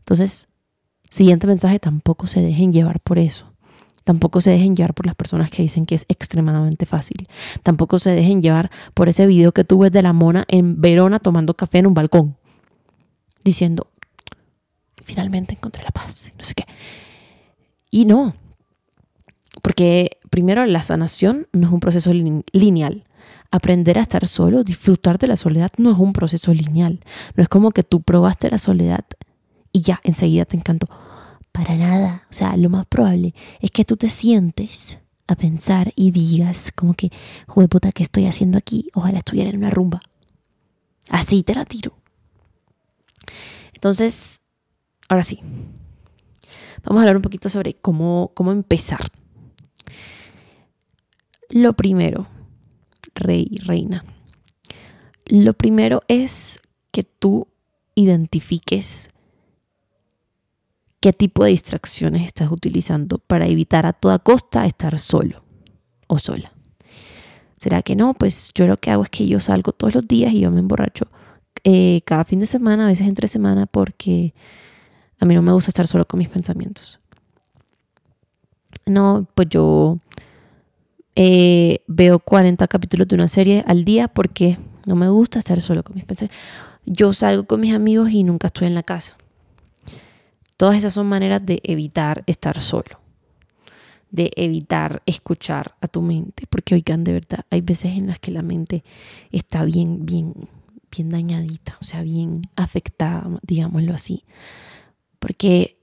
[0.00, 0.50] Entonces,
[1.08, 3.51] siguiente mensaje, tampoco se dejen llevar por eso.
[4.04, 7.28] Tampoco se dejen llevar por las personas que dicen que es extremadamente fácil.
[7.62, 11.18] Tampoco se dejen llevar por ese video que tú ves de la mona en Verona
[11.18, 12.36] tomando café en un balcón.
[13.44, 13.88] Diciendo,
[15.04, 16.32] finalmente encontré la paz.
[16.36, 16.64] No sé qué.
[17.90, 18.34] Y no.
[19.62, 23.04] Porque primero la sanación no es un proceso lineal.
[23.50, 27.00] Aprender a estar solo, disfrutar de la soledad no es un proceso lineal.
[27.36, 29.04] No es como que tú probaste la soledad
[29.72, 30.88] y ya enseguida te encantó
[31.52, 32.26] para nada.
[32.30, 36.94] O sea, lo más probable es que tú te sientes a pensar y digas como
[36.94, 37.10] que,
[37.46, 38.88] joder puta, ¿qué estoy haciendo aquí?
[38.94, 40.00] Ojalá estuviera en una rumba.
[41.08, 41.96] Así te la tiro.
[43.74, 44.40] Entonces,
[45.08, 45.40] ahora sí.
[46.84, 49.12] Vamos a hablar un poquito sobre cómo, cómo empezar.
[51.48, 52.26] Lo primero,
[53.14, 54.04] rey, reina.
[55.26, 56.58] Lo primero es
[56.90, 57.46] que tú
[57.94, 59.10] identifiques
[61.02, 65.42] qué tipo de distracciones estás utilizando para evitar a toda costa estar solo
[66.06, 66.52] o sola.
[67.56, 68.14] ¿Será que no?
[68.14, 70.60] Pues yo lo que hago es que yo salgo todos los días y yo me
[70.60, 71.08] emborracho
[71.64, 74.32] eh, cada fin de semana, a veces entre semana, porque
[75.18, 77.00] a mí no me gusta estar solo con mis pensamientos.
[78.86, 79.98] No, pues yo
[81.16, 85.82] eh, veo 40 capítulos de una serie al día porque no me gusta estar solo
[85.82, 86.40] con mis pensamientos.
[86.86, 89.16] Yo salgo con mis amigos y nunca estoy en la casa.
[90.62, 93.00] Todas esas son maneras de evitar estar solo,
[94.12, 98.30] de evitar escuchar a tu mente, porque oigan, de verdad, hay veces en las que
[98.30, 98.84] la mente
[99.32, 100.48] está bien, bien,
[100.88, 104.22] bien dañadita, o sea, bien afectada, digámoslo así,
[105.18, 105.80] porque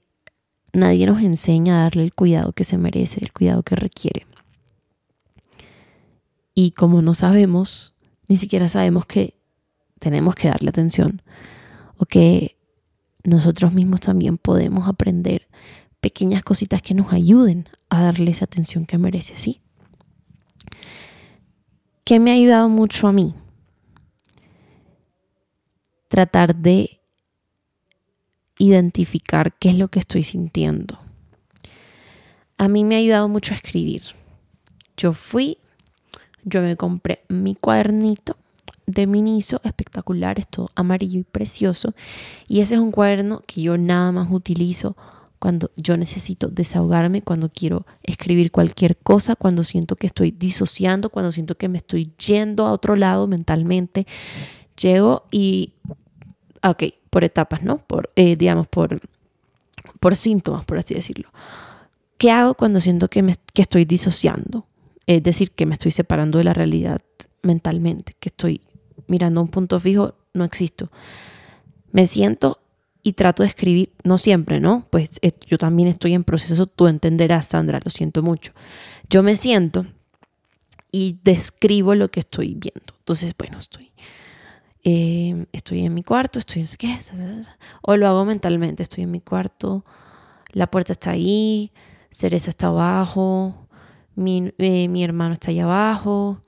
[0.72, 4.26] nadie nos enseña a darle el cuidado que se merece, el cuidado que requiere.
[6.54, 9.34] Y como no sabemos, ni siquiera sabemos que
[9.98, 11.20] tenemos que darle atención
[11.98, 12.56] o que
[13.24, 15.48] nosotros mismos también podemos aprender
[16.00, 19.60] pequeñas cositas que nos ayuden a darle esa atención que merece, ¿sí?
[22.04, 23.34] ¿Qué me ha ayudado mucho a mí?
[26.08, 27.00] Tratar de
[28.58, 30.98] identificar qué es lo que estoy sintiendo.
[32.58, 34.02] A mí me ha ayudado mucho a escribir.
[34.96, 35.58] Yo fui,
[36.44, 38.36] yo me compré mi cuadernito
[38.90, 41.94] de Miniso, espectacular, es todo amarillo y precioso.
[42.48, 44.96] Y ese es un cuaderno que yo nada más utilizo
[45.40, 51.32] cuando yo necesito desahogarme, cuando quiero escribir cualquier cosa, cuando siento que estoy disociando, cuando
[51.32, 54.06] siento que me estoy yendo a otro lado mentalmente.
[54.76, 55.72] Llego y,
[56.62, 57.78] ok, por etapas, ¿no?
[57.78, 59.00] Por, eh, digamos, por,
[59.98, 61.30] por síntomas, por así decirlo.
[62.18, 64.66] ¿Qué hago cuando siento que, me, que estoy disociando?
[65.06, 67.00] Es decir, que me estoy separando de la realidad
[67.42, 68.60] mentalmente, que estoy
[69.10, 70.90] mirando un punto fijo, no existo.
[71.92, 72.60] Me siento
[73.02, 74.86] y trato de escribir, no siempre, ¿no?
[74.90, 78.52] Pues eh, yo también estoy en proceso, tú entenderás, Sandra, lo siento mucho.
[79.08, 79.86] Yo me siento
[80.92, 82.94] y describo lo que estoy viendo.
[82.98, 83.90] Entonces, bueno, estoy,
[84.84, 86.98] eh, estoy en mi cuarto, estoy en qué,
[87.82, 89.84] o lo hago mentalmente, estoy en mi cuarto,
[90.52, 91.72] la puerta está ahí,
[92.10, 93.68] Cereza está abajo,
[94.16, 96.42] mi, eh, mi hermano está ahí abajo,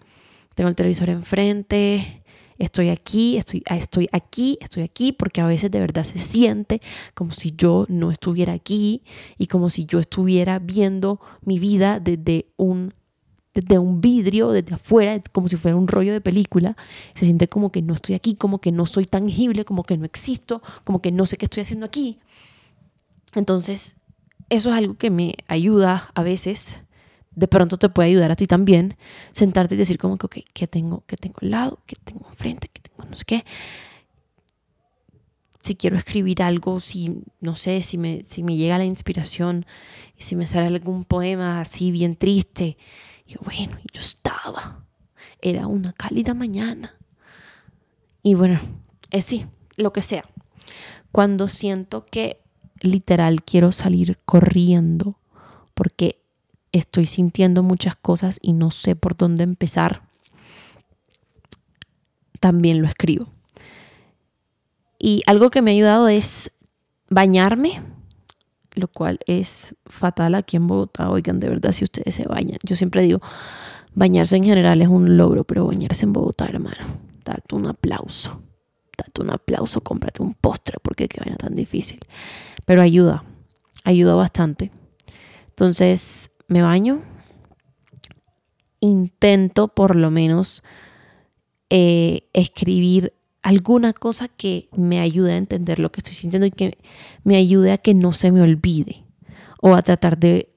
[0.55, 2.22] tengo el televisor enfrente,
[2.63, 6.81] estoy aquí, estoy, ah, estoy aquí, estoy aquí, porque a veces de verdad se siente
[7.15, 9.03] como si yo no estuviera aquí
[9.37, 12.95] y como si yo estuviera viendo mi vida desde un
[13.55, 16.75] desde un vidrio, desde afuera, como si fuera un rollo de película,
[17.15, 20.07] se siente como que no estoy aquí, como que no soy tangible, como que no
[20.07, 22.19] existo, como que no sé qué estoy haciendo aquí.
[23.35, 23.97] Entonces,
[24.49, 26.77] eso es algo que me ayuda a veces
[27.35, 28.97] de pronto te puede ayudar a ti también
[29.33, 31.81] sentarte y decir como que, ok, ¿qué tengo, qué tengo al lado?
[31.87, 32.69] ¿Qué tengo enfrente?
[32.73, 33.45] ¿Qué tengo no sé qué?
[35.63, 39.65] si quiero escribir algo, si, no sé, si me, si me llega la inspiración,
[40.19, 42.77] si me sale algún poema así bien triste.
[43.27, 44.85] Y bueno, yo estaba.
[45.41, 46.97] Era una cálida mañana.
[48.23, 48.61] Y bueno,
[49.11, 50.25] es sí, lo que sea.
[51.13, 52.41] Cuando siento que
[52.81, 55.19] literal quiero salir corriendo
[55.75, 56.22] porque
[56.73, 60.03] estoy sintiendo muchas cosas y no sé por dónde empezar,
[62.41, 63.29] también lo escribo.
[64.99, 66.53] Y algo que me ha ayudado es
[67.09, 67.83] bañarme,
[68.75, 71.11] lo cual es fatal aquí en Bogotá.
[71.11, 73.21] Oigan, de verdad, si ustedes se bañan, yo siempre digo,
[73.95, 76.85] bañarse en general es un logro, pero bañarse en Bogotá, hermano,
[77.25, 78.41] darte un aplauso.
[78.97, 82.01] Date un aplauso, cómprate un postre, porque qué vaina tan difícil.
[82.65, 83.25] Pero ayuda,
[83.85, 84.71] ayuda bastante.
[85.49, 87.03] Entonces, me baño,
[88.81, 90.63] intento por lo menos
[91.71, 96.79] eh, escribir alguna cosa que me ayude a entender lo que estoy sintiendo y que
[97.25, 99.05] me ayude a que no se me olvide
[99.61, 100.53] o a tratar de,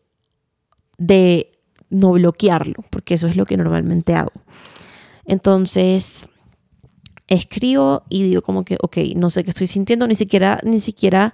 [0.97, 1.51] de
[1.89, 4.34] no bloquearlo, porque eso es lo que normalmente hago.
[5.25, 6.27] Entonces,
[7.27, 11.34] escribo y digo como que, ok, no sé qué estoy sintiendo, ni siquiera, ni siquiera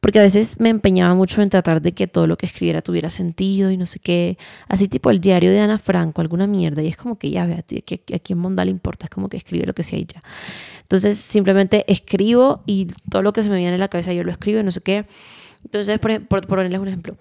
[0.00, 3.10] porque a veces me empeñaba mucho en tratar de que todo lo que escribiera tuviera
[3.10, 6.88] sentido y no sé qué, así tipo el diario de Ana Franco, alguna mierda, y
[6.88, 9.66] es como que ya, vea, que a quién Monda le importa, es como que escribe
[9.66, 10.22] lo que sea y ya.
[10.82, 14.32] Entonces simplemente escribo y todo lo que se me viene en la cabeza yo lo
[14.32, 15.04] escribo y no sé qué.
[15.64, 17.16] Entonces, por, por ponerles un ejemplo,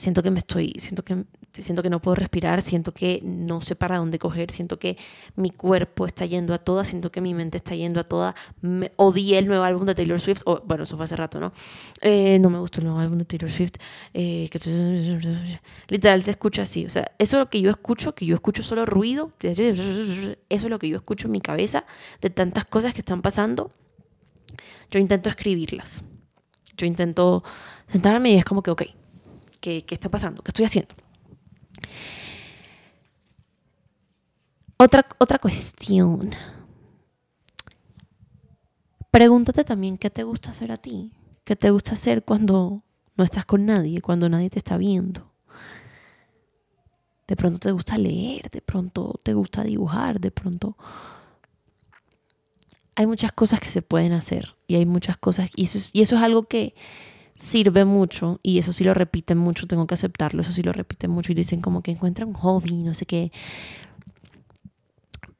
[0.00, 3.76] siento que me estoy, siento que, siento que no puedo respirar, siento que no sé
[3.76, 4.96] para dónde coger, siento que
[5.36, 8.34] mi cuerpo está yendo a toda, siento que mi mente está yendo a toda.
[8.62, 11.52] Me, odié el nuevo álbum de Taylor Swift, o, bueno, eso fue hace rato, ¿no?
[12.00, 13.74] Eh, no me gustó el nuevo álbum de Taylor Swift.
[14.14, 14.48] Eh,
[15.88, 18.62] literal se escucha así, o sea, eso es lo que yo escucho, que yo escucho
[18.62, 19.62] solo ruido, eso
[20.48, 21.84] es lo que yo escucho en mi cabeza
[22.22, 23.70] de tantas cosas que están pasando.
[24.90, 26.02] Yo intento escribirlas.
[26.76, 27.44] Yo intento
[27.88, 28.82] sentarme y es como que, ok,
[29.60, 30.42] ¿Qué, está pasando?
[30.42, 30.94] ¿Qué estoy haciendo?
[34.78, 36.30] Otra, otra cuestión.
[39.10, 41.12] Pregúntate también qué te gusta hacer a ti.
[41.44, 42.82] ¿Qué te gusta hacer cuando
[43.16, 45.30] no estás con nadie, cuando nadie te está viendo?
[47.26, 50.76] De pronto te gusta leer, de pronto te gusta dibujar, de pronto...
[52.96, 55.50] Hay muchas cosas que se pueden hacer y hay muchas cosas...
[55.54, 56.74] Y eso y eso es algo que
[57.40, 61.10] sirve mucho y eso sí lo repiten mucho, tengo que aceptarlo, eso sí lo repiten
[61.10, 63.32] mucho y dicen como que encuentra un hobby, no sé qué.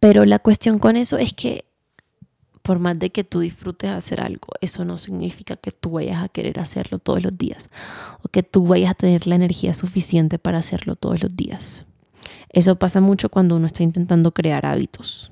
[0.00, 1.66] Pero la cuestión con eso es que
[2.62, 6.30] por más de que tú disfrutes hacer algo, eso no significa que tú vayas a
[6.30, 7.68] querer hacerlo todos los días
[8.22, 11.84] o que tú vayas a tener la energía suficiente para hacerlo todos los días.
[12.48, 15.30] Eso pasa mucho cuando uno está intentando crear hábitos.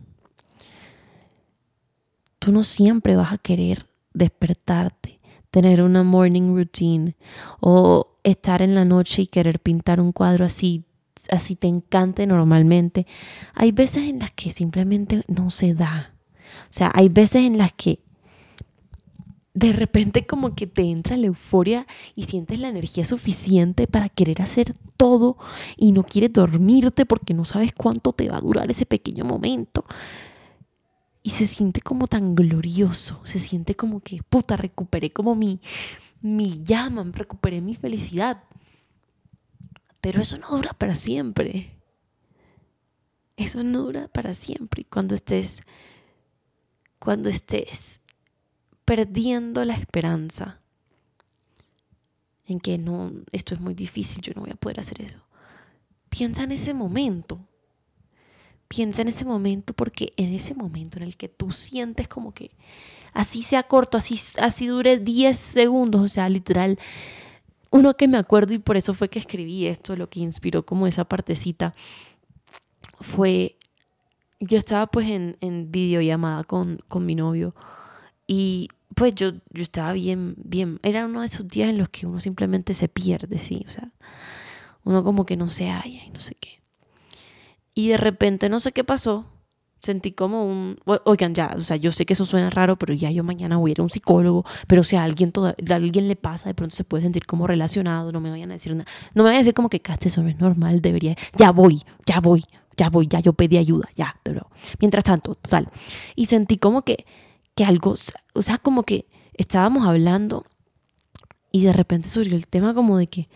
[2.39, 5.18] Tú no siempre vas a querer despertarte
[5.51, 7.17] tener una morning routine
[7.61, 10.85] o estar en la noche y querer pintar un cuadro así,
[11.31, 13.07] así te encante normalmente.
[13.55, 16.15] Hay veces en las que simplemente no se da.
[16.65, 18.01] O sea, hay veces en las que
[19.55, 24.41] de repente como que te entra la euforia y sientes la energía suficiente para querer
[24.41, 25.37] hacer todo
[25.77, 29.85] y no quieres dormirte porque no sabes cuánto te va a durar ese pequeño momento
[31.29, 35.61] y se siente como tan glorioso, se siente como que, puta, recuperé como mi,
[36.23, 38.45] mi llama, recuperé mi felicidad.
[40.01, 41.77] Pero eso no dura para siempre.
[43.37, 44.87] Eso no dura para siempre.
[44.89, 45.61] Cuando estés,
[46.99, 48.01] cuando estés
[48.87, 50.63] perdiendo la esperanza
[52.47, 55.19] en que no, esto es muy difícil, yo no voy a poder hacer eso.
[56.09, 57.47] Piensa en ese momento
[58.69, 62.51] piensa en ese momento porque en ese momento en el que tú sientes como que
[63.15, 66.79] así sea corto, así, así dure 10 segundos, o sea, literal,
[67.71, 70.87] uno que me acuerdo y por eso fue que escribí esto, lo que inspiró como
[70.87, 71.75] esa partecita,
[73.01, 73.57] fue,
[74.41, 77.55] yo estaba pues en, en videollamada con, con mi novio
[78.27, 82.07] y pues yo, yo estaba bien, bien, era uno de esos días en los que
[82.07, 83.91] uno simplemente se pierde, sí, o sea,
[84.85, 86.58] uno como que no se halla y no sé qué.
[87.79, 89.25] Y de repente no sé qué pasó.
[89.81, 93.09] Sentí como un, oigan, ya, o sea, yo sé que eso suena raro, pero ya
[93.13, 96.17] yo mañana voy a ir a un psicólogo, pero si a alguien, a alguien le
[96.17, 99.23] pasa, de pronto se puede sentir como relacionado, no me vayan a decir nada, no
[99.23, 102.19] me vayan a decir como que caste, eso no es normal, debería, ya voy, ya
[102.19, 102.43] voy,
[102.77, 104.51] ya voy, ya yo pedí ayuda, ya, pero
[104.81, 105.69] mientras tanto, total.
[106.17, 107.07] Y sentí como que,
[107.55, 107.95] que algo,
[108.35, 110.45] o sea, como que estábamos hablando
[111.53, 113.29] y de repente surgió el tema como de que,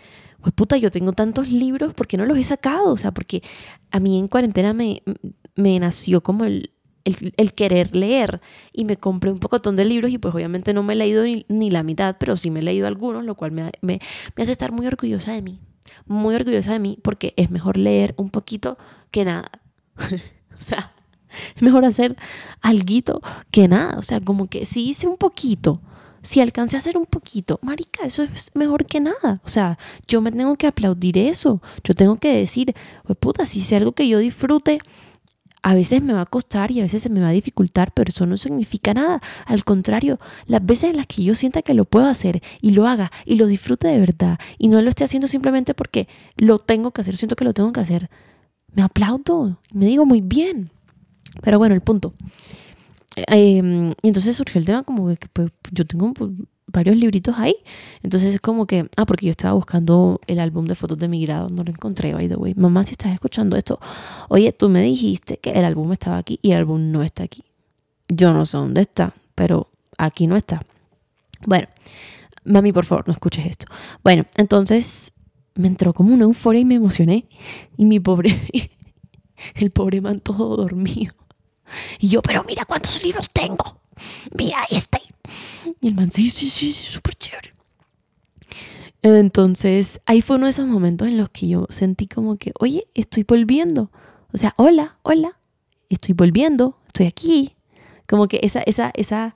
[0.43, 2.93] pues puta, yo tengo tantos libros, ¿por qué no los he sacado?
[2.93, 3.43] O sea, porque
[3.91, 5.03] a mí en cuarentena me,
[5.55, 6.73] me nació como el,
[7.05, 8.41] el, querer leer.
[8.73, 11.71] Y me compré un pocotón de libros y pues obviamente no me he leído ni,
[11.71, 14.01] la mitad, pero sí me he leído algunos, lo cual me, me,
[14.37, 15.61] hace estar muy orgullosa de mí.
[16.07, 18.79] Muy orgullosa de mí porque es mejor leer un poquito
[19.11, 19.51] que nada.
[19.97, 20.93] o sea,
[21.55, 22.17] es mejor hacer
[22.61, 23.21] algo
[23.51, 23.99] que nada.
[23.99, 25.81] O sea, como que si hice un poquito,
[26.23, 29.41] si alcancé a hacer un poquito, marica, eso es mejor que nada.
[29.45, 31.61] O sea, yo me tengo que aplaudir eso.
[31.85, 34.79] Yo tengo que decir, pues puta, si hice algo que yo disfrute,
[35.63, 38.11] a veces me va a costar y a veces se me va a dificultar, pero
[38.11, 39.21] eso no significa nada.
[39.47, 42.87] Al contrario, las veces en las que yo sienta que lo puedo hacer y lo
[42.87, 46.91] haga y lo disfrute de verdad y no lo esté haciendo simplemente porque lo tengo
[46.91, 48.11] que hacer, siento que lo tengo que hacer,
[48.75, 50.71] me aplaudo, me digo muy bien.
[51.43, 52.15] Pero bueno, el punto.
[53.17, 56.31] Em, y entonces surgió el tema como que pues, yo tengo pues,
[56.67, 57.57] varios libritos ahí.
[58.03, 61.25] Entonces es como que, ah, porque yo estaba buscando el álbum de fotos de mi
[61.25, 62.55] grado, no lo encontré, by the way.
[62.55, 63.79] Mamá, si estás escuchando esto,
[64.29, 67.45] oye, tú me dijiste que el álbum estaba aquí y el álbum no está aquí.
[68.09, 70.61] Yo no sé dónde está, pero aquí no está.
[71.47, 71.69] Bueno,
[72.45, 73.67] mami, por favor, no escuches esto.
[74.03, 75.13] Bueno, entonces
[75.55, 77.27] me entró como una euforia y me emocioné.
[77.77, 78.41] Y mi pobre,
[79.55, 81.15] el pobre man todo dormido.
[81.99, 83.81] Y yo, pero mira cuántos libros tengo.
[84.37, 85.01] Mira este.
[85.81, 87.55] Y el man, sí, sí, sí, sí, súper chévere.
[89.03, 92.87] Entonces, ahí fue uno de esos momentos en los que yo sentí como que, oye,
[92.95, 93.91] estoy volviendo.
[94.33, 95.39] O sea, hola, hola,
[95.89, 97.57] estoy volviendo, estoy aquí.
[98.09, 99.35] Como que esa, esa, esa,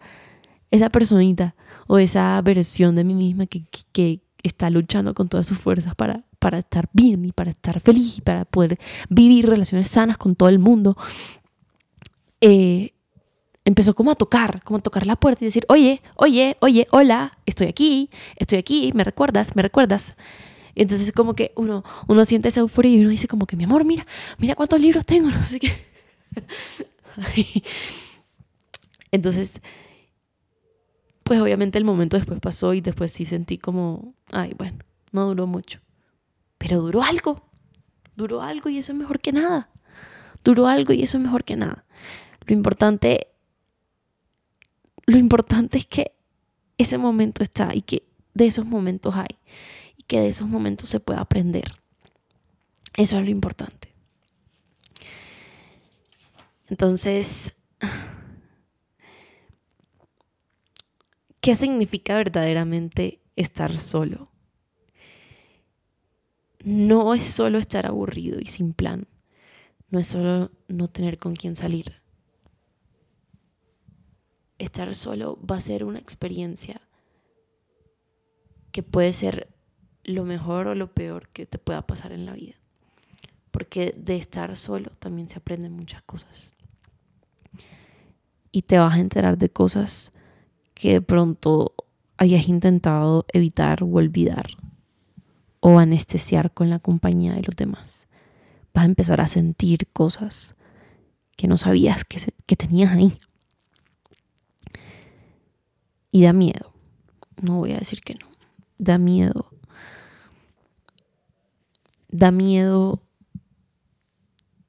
[0.70, 1.57] esa personita
[1.89, 3.62] o esa versión de mí misma que,
[3.93, 8.18] que, está luchando con todas sus fuerzas para, para estar bien y para estar feliz
[8.18, 8.78] y para poder
[9.09, 10.97] vivir relaciones sanas con todo el mundo.
[12.41, 12.93] Eh,
[13.66, 17.39] empezó como a tocar, como a tocar la puerta y decir, oye, oye, oye, hola,
[17.47, 20.14] estoy aquí, estoy aquí, me recuerdas, me recuerdas.
[20.74, 23.64] Y entonces como que uno, uno siente esa euforia y uno dice como que, mi
[23.64, 24.07] amor, mira,
[24.39, 25.72] mira cuántos libros tengo, no sé qué.
[29.11, 29.61] entonces,
[31.24, 34.78] pues obviamente el momento después pasó y después sí sentí como, ay, bueno,
[35.11, 35.80] no duró mucho,
[36.57, 37.43] pero duró algo,
[38.14, 39.70] duró algo y eso es mejor que nada.
[40.45, 41.84] Duró algo y eso es mejor que nada.
[42.47, 43.28] Lo importante
[45.07, 46.12] lo importante es que
[46.78, 48.03] ese momento está y que
[48.34, 49.38] de esos momentos hay
[49.97, 51.76] y que de esos momentos se pueda aprender.
[52.94, 53.94] Eso es lo importante.
[56.68, 57.55] Entonces,
[61.40, 64.32] ¿qué significa verdaderamente estar solo?
[66.64, 69.07] No es solo estar aburrido y sin plan.
[69.88, 72.05] No es solo no tener con quién salir
[74.59, 76.80] estar solo va a ser una experiencia
[78.72, 79.48] que puede ser
[80.04, 82.54] lo mejor o lo peor que te pueda pasar en la vida.
[83.50, 86.50] Porque de estar solo también se aprenden muchas cosas.
[88.52, 90.12] Y te vas a enterar de cosas
[90.74, 91.74] que de pronto
[92.18, 94.46] hayas intentado evitar o olvidar
[95.61, 98.07] o anestesiar con la compañía de los demás.
[98.72, 100.54] Vas a empezar a sentir cosas
[101.36, 103.18] que no sabías que, que tenías ahí.
[106.17, 106.73] Y da miedo.
[107.43, 108.27] No voy a decir que no.
[108.79, 109.51] Da miedo.
[112.09, 113.03] Da miedo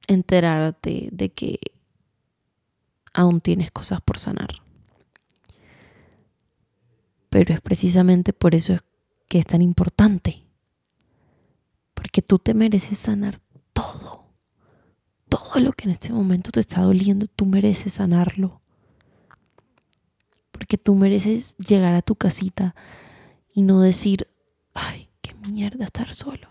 [0.06, 1.58] enterarte de que
[3.14, 4.60] aún tienes cosas por sanar.
[7.30, 8.76] Pero es precisamente por eso
[9.26, 10.44] que es tan importante.
[11.94, 13.40] Porque tú te mereces sanar
[13.72, 14.26] todo.
[15.30, 18.60] Todo lo que en este momento te está doliendo, tú mereces sanarlo
[20.58, 22.74] porque tú mereces llegar a tu casita
[23.54, 24.26] y no decir,
[24.74, 26.48] ay, qué mierda estar solo,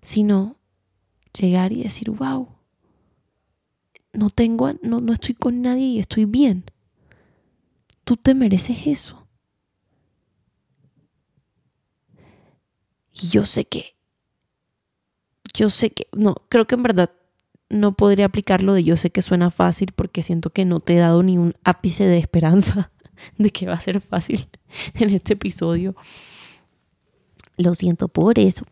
[0.00, 0.58] sino
[1.36, 2.48] llegar y decir, wow,
[4.12, 6.64] no tengo, no, no estoy con nadie y estoy bien.
[8.04, 9.26] Tú te mereces eso.
[13.12, 13.96] Y yo sé que,
[15.52, 17.10] yo sé que, no, creo que en verdad
[17.68, 20.98] no podría aplicarlo de yo sé que suena fácil porque siento que no te he
[20.98, 22.92] dado ni un ápice de esperanza
[23.38, 24.48] de que va a ser fácil
[24.94, 25.94] en este episodio.
[27.56, 28.66] Lo siento por eso,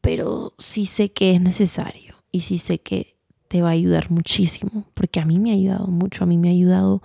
[0.00, 3.14] pero sí sé que es necesario y sí sé que
[3.48, 6.48] te va a ayudar muchísimo, porque a mí me ha ayudado mucho, a mí me
[6.48, 7.02] ha ayudado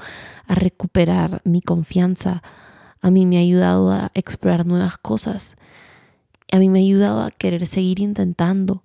[0.47, 2.41] a recuperar mi confianza,
[3.01, 5.57] a mí me ha ayudado a explorar nuevas cosas,
[6.51, 8.83] a mí me ha ayudado a querer seguir intentando,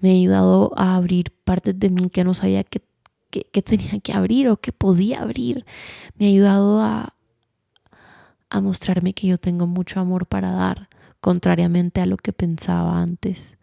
[0.00, 2.82] me ha ayudado a abrir partes de mí que no sabía que
[3.30, 5.64] que, tenía que abrir o que podía abrir.
[6.16, 7.14] Me ha ayudado a,
[8.50, 10.88] a mostrarme que yo tengo mucho amor para dar,
[11.20, 13.58] contrariamente a lo que pensaba antes.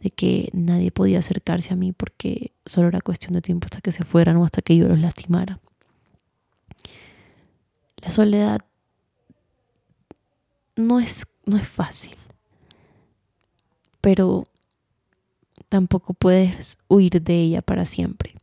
[0.00, 3.92] de que nadie podía acercarse a mí porque solo era cuestión de tiempo hasta que
[3.92, 5.58] se fueran o hasta que yo los lastimara.
[8.02, 8.60] La soledad
[10.76, 12.14] no es, no es fácil,
[14.00, 14.46] pero
[15.68, 18.34] tampoco puedes huir de ella para siempre.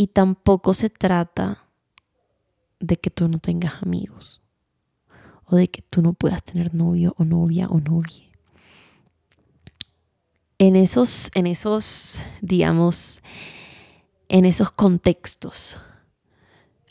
[0.00, 1.66] Y tampoco se trata
[2.78, 4.40] de que tú no tengas amigos
[5.44, 8.24] o de que tú no puedas tener novio o novia o novia.
[10.56, 13.20] En esos, en esos, digamos,
[14.30, 15.76] en esos contextos,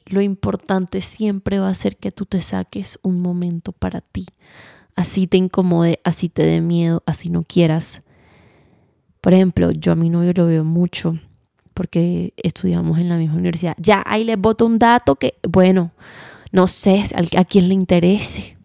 [0.06, 4.28] lo importante siempre va a ser que tú te saques un momento para ti.
[4.96, 8.04] Así te incomode, así te dé miedo, así no quieras.
[9.20, 11.18] Por ejemplo, yo a mi novio lo veo mucho
[11.80, 13.74] porque estudiamos en la misma universidad.
[13.78, 15.94] Ya, ahí les boto un dato que, bueno,
[16.52, 17.06] no sé
[17.38, 18.58] a quién le interese.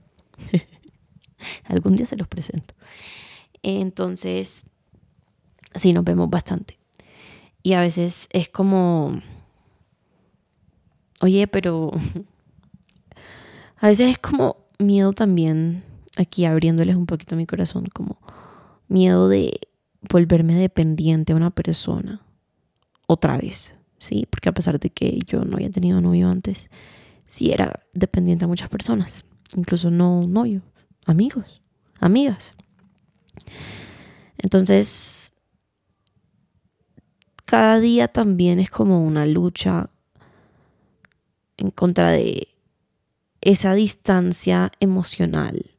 [1.66, 2.74] Algún día se los presento.
[3.62, 4.64] Entonces,
[5.76, 6.76] sí, nos vemos bastante.
[7.62, 9.22] Y a veces es como,
[11.20, 11.92] oye, pero
[13.76, 15.84] a veces es como miedo también,
[16.16, 18.18] aquí abriéndoles un poquito mi corazón, como
[18.88, 19.60] miedo de
[20.00, 22.23] volverme dependiente a una persona
[23.14, 24.26] otra vez, ¿sí?
[24.30, 26.70] Porque a pesar de que yo no había tenido novio antes,
[27.26, 29.24] sí era dependiente a muchas personas,
[29.56, 30.62] incluso no novio,
[31.06, 31.62] amigos,
[32.00, 32.54] amigas.
[34.38, 35.32] Entonces,
[37.44, 39.90] cada día también es como una lucha
[41.56, 42.48] en contra de
[43.40, 45.70] esa distancia emocional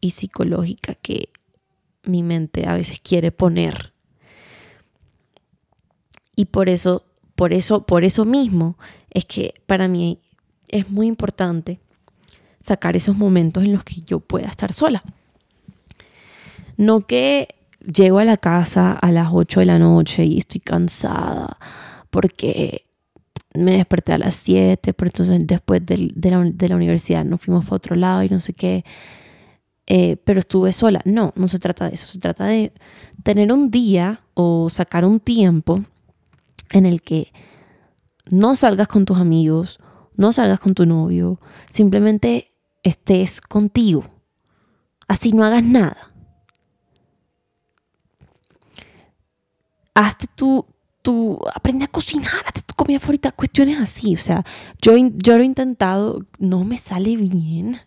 [0.00, 1.30] y psicológica que
[2.02, 3.93] mi mente a veces quiere poner.
[6.36, 7.04] Y por eso,
[7.34, 8.76] por eso, por eso mismo
[9.10, 10.20] es que para mí
[10.68, 11.80] es muy importante
[12.60, 15.02] sacar esos momentos en los que yo pueda estar sola.
[16.76, 17.48] No que
[17.80, 21.58] llego a la casa a las 8 de la noche y estoy cansada
[22.10, 22.86] porque
[23.54, 27.94] me desperté a las 7, pero entonces después de, la, universidad nos fuimos a otro
[27.94, 28.84] lado y no sé qué,
[29.86, 31.00] eh, pero estuve sola.
[31.04, 32.72] No, no se trata de eso, se trata de
[33.22, 35.78] tener un día o sacar un tiempo
[36.74, 37.32] en el que
[38.26, 39.78] no salgas con tus amigos,
[40.16, 42.52] no salgas con tu novio, simplemente
[42.82, 44.04] estés contigo.
[45.06, 46.12] Así no hagas nada.
[49.94, 50.66] Hazte tu,
[51.02, 54.14] tu, aprende a cocinar, hazte tu comida favorita, cuestiones así.
[54.14, 54.44] O sea,
[54.82, 57.78] yo, yo lo he intentado, no me sale bien.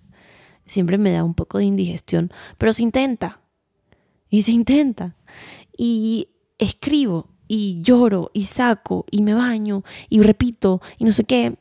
[0.65, 3.41] Siempre me da un poco de indigestión, pero se intenta.
[4.29, 5.15] Y se intenta.
[5.77, 11.57] Y escribo y lloro y saco y me baño y repito y no sé qué.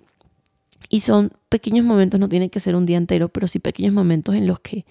[0.88, 4.34] Y son pequeños momentos, no tiene que ser un día entero, pero sí pequeños momentos
[4.34, 4.84] en los que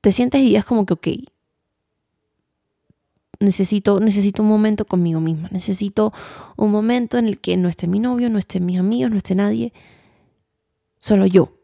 [0.00, 1.08] te sientes y días como que, ok,
[3.40, 6.12] necesito, necesito un momento conmigo misma, necesito
[6.56, 9.34] un momento en el que no esté mi novio, no esté mis amigos, no esté
[9.34, 9.72] nadie,
[10.98, 11.56] solo yo.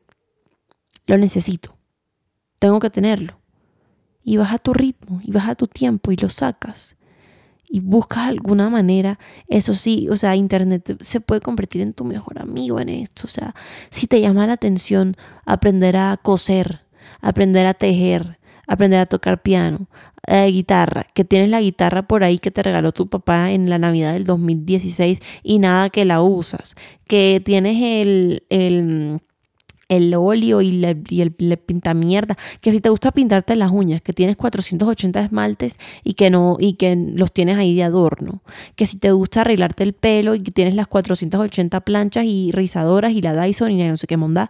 [1.07, 1.77] Lo necesito.
[2.61, 3.41] Tengo que tenerlo.
[4.23, 6.97] Y vas a tu ritmo, y vas a tu tiempo, y lo sacas
[7.71, 9.19] y buscas alguna manera,
[9.49, 13.29] eso sí, o sea, Internet se puede convertir en tu mejor amigo en esto, o
[13.29, 13.55] sea,
[13.91, 15.17] si te llama la atención
[15.47, 16.81] aprender a coser,
[17.21, 19.89] aprender a tejer, aprender a tocar piano,
[20.27, 23.79] eh, guitarra, que tienes la guitarra por ahí que te regaló tu papá en la
[23.79, 26.75] Navidad del 2016 y nada que la usas,
[27.07, 29.21] que tienes el, el
[29.91, 32.39] el óleo y, le, y el, pinta mierda.
[32.61, 36.75] Que si te gusta pintarte las uñas, que tienes 480 esmaltes y que no y
[36.75, 38.41] que los tienes ahí de adorno.
[38.77, 43.13] Que si te gusta arreglarte el pelo y que tienes las 480 planchas y rizadoras
[43.13, 44.49] y la Dyson y no sé qué monda.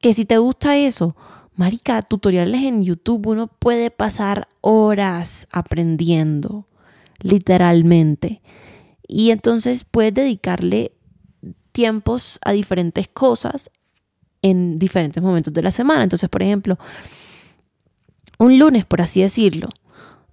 [0.00, 1.16] Que si te gusta eso,
[1.54, 6.66] marica, tutoriales en YouTube, uno puede pasar horas aprendiendo,
[7.20, 8.42] literalmente.
[9.06, 10.92] Y entonces puedes dedicarle
[11.70, 13.70] tiempos a diferentes cosas
[14.44, 16.02] en diferentes momentos de la semana.
[16.02, 16.78] Entonces, por ejemplo,
[18.38, 19.70] un lunes, por así decirlo,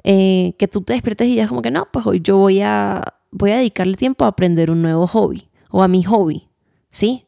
[0.03, 3.14] eh, que tú te despiertes y digas como que no, pues hoy yo voy a,
[3.32, 6.49] voy a dedicarle tiempo a aprender un nuevo hobby o a mi hobby,
[6.89, 7.26] ¿sí?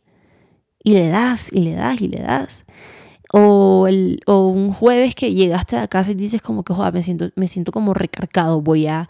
[0.83, 2.65] Y le das, y le das, y le das.
[3.31, 7.01] O, el, o un jueves que llegaste a casa y dices como que, joder, me
[7.01, 9.07] siento, me siento como recargado, voy a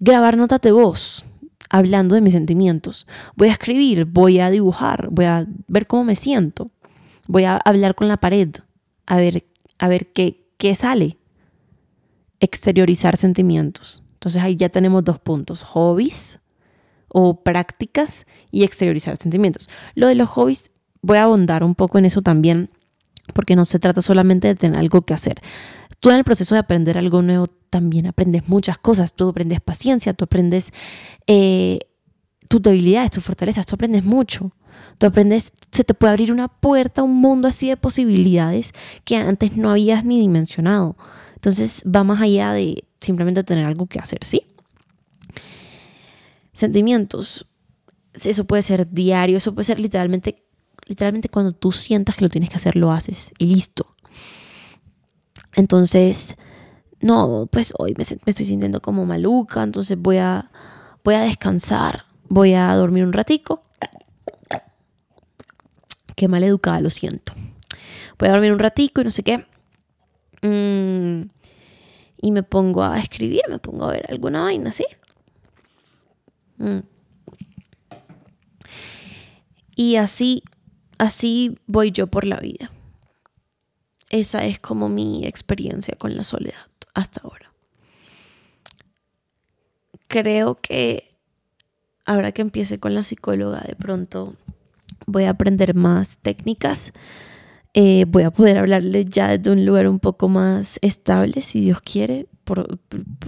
[0.00, 1.24] grabar notas de voz
[1.70, 3.06] hablando de mis sentimientos.
[3.36, 6.72] Voy a escribir, voy a dibujar, voy a ver cómo me siento.
[7.26, 8.50] Voy a hablar con la pared,
[9.06, 9.44] a ver,
[9.78, 11.18] a ver qué, qué sale.
[12.40, 14.02] Exteriorizar sentimientos.
[14.14, 16.40] Entonces ahí ya tenemos dos puntos, hobbies
[17.08, 19.68] o prácticas y exteriorizar sentimientos.
[19.94, 20.70] Lo de los hobbies,
[21.02, 22.70] voy a abundar un poco en eso también,
[23.32, 25.40] porque no se trata solamente de tener algo que hacer.
[26.00, 29.14] Tú en el proceso de aprender algo nuevo también aprendes muchas cosas.
[29.14, 30.72] Tú aprendes paciencia, tú aprendes
[31.26, 31.80] eh,
[32.48, 34.52] tus debilidades, tus fortalezas, tú aprendes mucho.
[34.98, 38.72] Tú aprendes, se te puede abrir una puerta, un mundo así de posibilidades
[39.04, 40.96] que antes no habías ni dimensionado.
[41.34, 44.46] Entonces va más allá de simplemente tener algo que hacer, ¿sí?
[46.52, 47.46] Sentimientos.
[48.14, 50.44] Eso puede ser diario, eso puede ser literalmente,
[50.86, 53.86] literalmente cuando tú sientas que lo tienes que hacer, lo haces y listo.
[55.56, 56.36] Entonces,
[57.00, 60.50] no, pues hoy me, estoy sintiendo como maluca, entonces voy a,
[61.04, 63.60] voy a descansar, voy a dormir un ratico.
[66.14, 67.32] Qué mal educada, lo siento.
[68.18, 69.46] Voy a dormir un ratico y no sé qué.
[70.42, 71.28] Mm,
[72.20, 74.84] y me pongo a escribir, me pongo a ver alguna vaina así.
[76.58, 76.80] Mm.
[79.76, 80.42] Y así,
[80.98, 82.70] así voy yo por la vida.
[84.10, 87.52] Esa es como mi experiencia con la soledad hasta ahora.
[90.06, 91.16] Creo que
[92.04, 94.36] ahora que empiece con la psicóloga, de pronto
[95.06, 96.92] voy a aprender más técnicas.
[97.74, 101.80] Eh, voy a poder hablarle ya de un lugar un poco más estable, si Dios
[101.80, 102.26] quiere.
[102.44, 102.78] Por,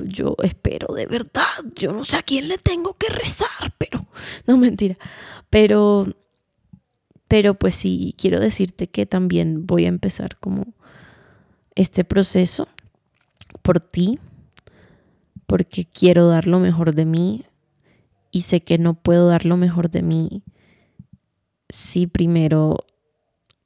[0.05, 1.47] yo espero de verdad.
[1.75, 4.07] Yo no sé a quién le tengo que rezar, pero
[4.47, 4.97] no mentira.
[5.51, 6.07] Pero
[7.29, 10.75] pero pues sí, quiero decirte que también voy a empezar como
[11.75, 12.69] este proceso
[13.63, 14.21] por ti,
[15.47, 17.45] porque quiero dar lo mejor de mí
[18.31, 20.43] y sé que no puedo dar lo mejor de mí
[21.69, 22.79] si primero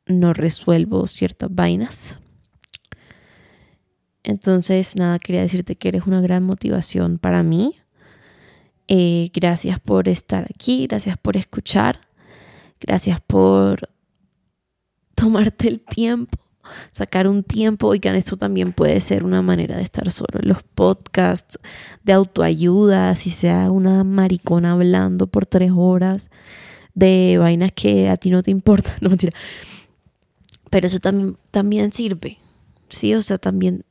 [0.06, 2.16] no resuelvo ciertas vainas.
[4.22, 7.76] Entonces, nada, quería decirte que eres una gran motivación para mí.
[8.88, 12.00] Eh, gracias por estar aquí, gracias por escuchar.
[12.80, 13.88] Gracias por
[15.14, 16.38] tomarte el tiempo,
[16.92, 17.88] sacar un tiempo.
[17.88, 20.40] Oigan, esto también puede ser una manera de estar solo.
[20.40, 21.58] Los podcasts
[22.02, 26.30] de autoayuda, si sea una maricona hablando por tres horas
[26.94, 29.32] de vainas que a ti no te importan, no mentira.
[30.70, 32.38] Pero eso también, también sirve,
[32.88, 33.14] ¿sí?
[33.14, 33.84] O sea, también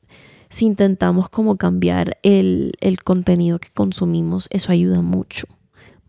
[0.48, 5.46] si intentamos como cambiar el, el contenido que consumimos, eso ayuda mucho,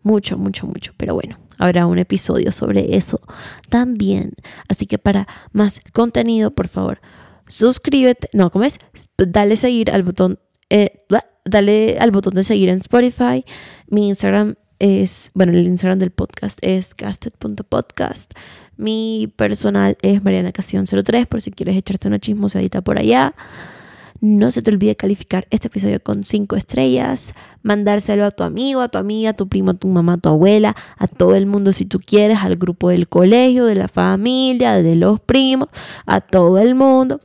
[0.01, 0.93] mucho, mucho, mucho.
[0.97, 3.21] Pero bueno, habrá un episodio sobre eso
[3.69, 4.33] también.
[4.67, 7.01] Así que para más contenido, por favor,
[7.47, 8.29] suscríbete.
[8.33, 8.79] No, ¿cómo es?
[9.17, 10.39] Dale seguir al botón.
[10.69, 11.05] Eh,
[11.45, 13.45] dale al botón de seguir en Spotify.
[13.87, 18.34] Mi Instagram es, bueno, el Instagram del podcast es casted.podcast.
[18.77, 23.36] Mi personal es Mariana Casión 03 por si quieres echarte una chismosadita por allá.
[24.21, 28.89] No se te olvide calificar este episodio con cinco estrellas, mandárselo a tu amigo, a
[28.89, 31.71] tu amiga, a tu primo, a tu mamá, a tu abuela, a todo el mundo
[31.73, 35.69] si tú quieres, al grupo del colegio, de la familia, de los primos,
[36.07, 37.19] a todo el mundo.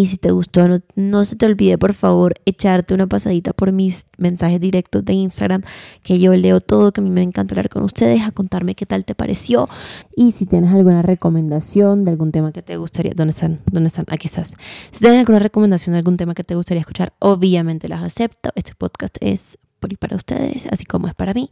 [0.00, 4.06] Y si te gustó, no, se te olvide por favor echarte una pasadita por mis
[4.16, 5.62] mensajes directos de Instagram,
[6.02, 8.86] que yo leo todo, que a mí me encanta hablar con ustedes, a contarme qué
[8.86, 9.68] tal te pareció.
[10.16, 13.60] Y si tienes alguna recomendación de algún tema que te gustaría, ¿dónde están?
[13.70, 14.06] ¿Dónde están?
[14.08, 14.54] Aquí estás.
[14.90, 18.52] Si tienes alguna recomendación de algún tema que te gustaría escuchar, obviamente las acepto.
[18.54, 21.50] Este podcast es y para ustedes, así como es para mí.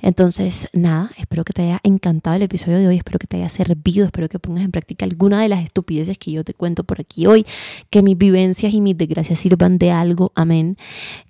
[0.00, 3.48] Entonces, nada, espero que te haya encantado el episodio de hoy, espero que te haya
[3.48, 7.00] servido, espero que pongas en práctica alguna de las estupideces que yo te cuento por
[7.00, 7.46] aquí hoy,
[7.90, 10.76] que mis vivencias y mis desgracias sirvan de algo, amén.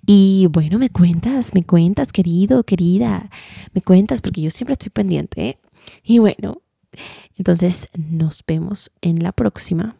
[0.05, 3.29] Y bueno, me cuentas, me cuentas, querido, querida,
[3.73, 5.49] me cuentas, porque yo siempre estoy pendiente.
[5.49, 5.57] ¿eh?
[6.03, 6.61] Y bueno,
[7.37, 9.95] entonces nos vemos en la próxima.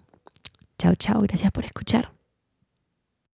[0.77, 2.14] Chao, chao, gracias por escuchar.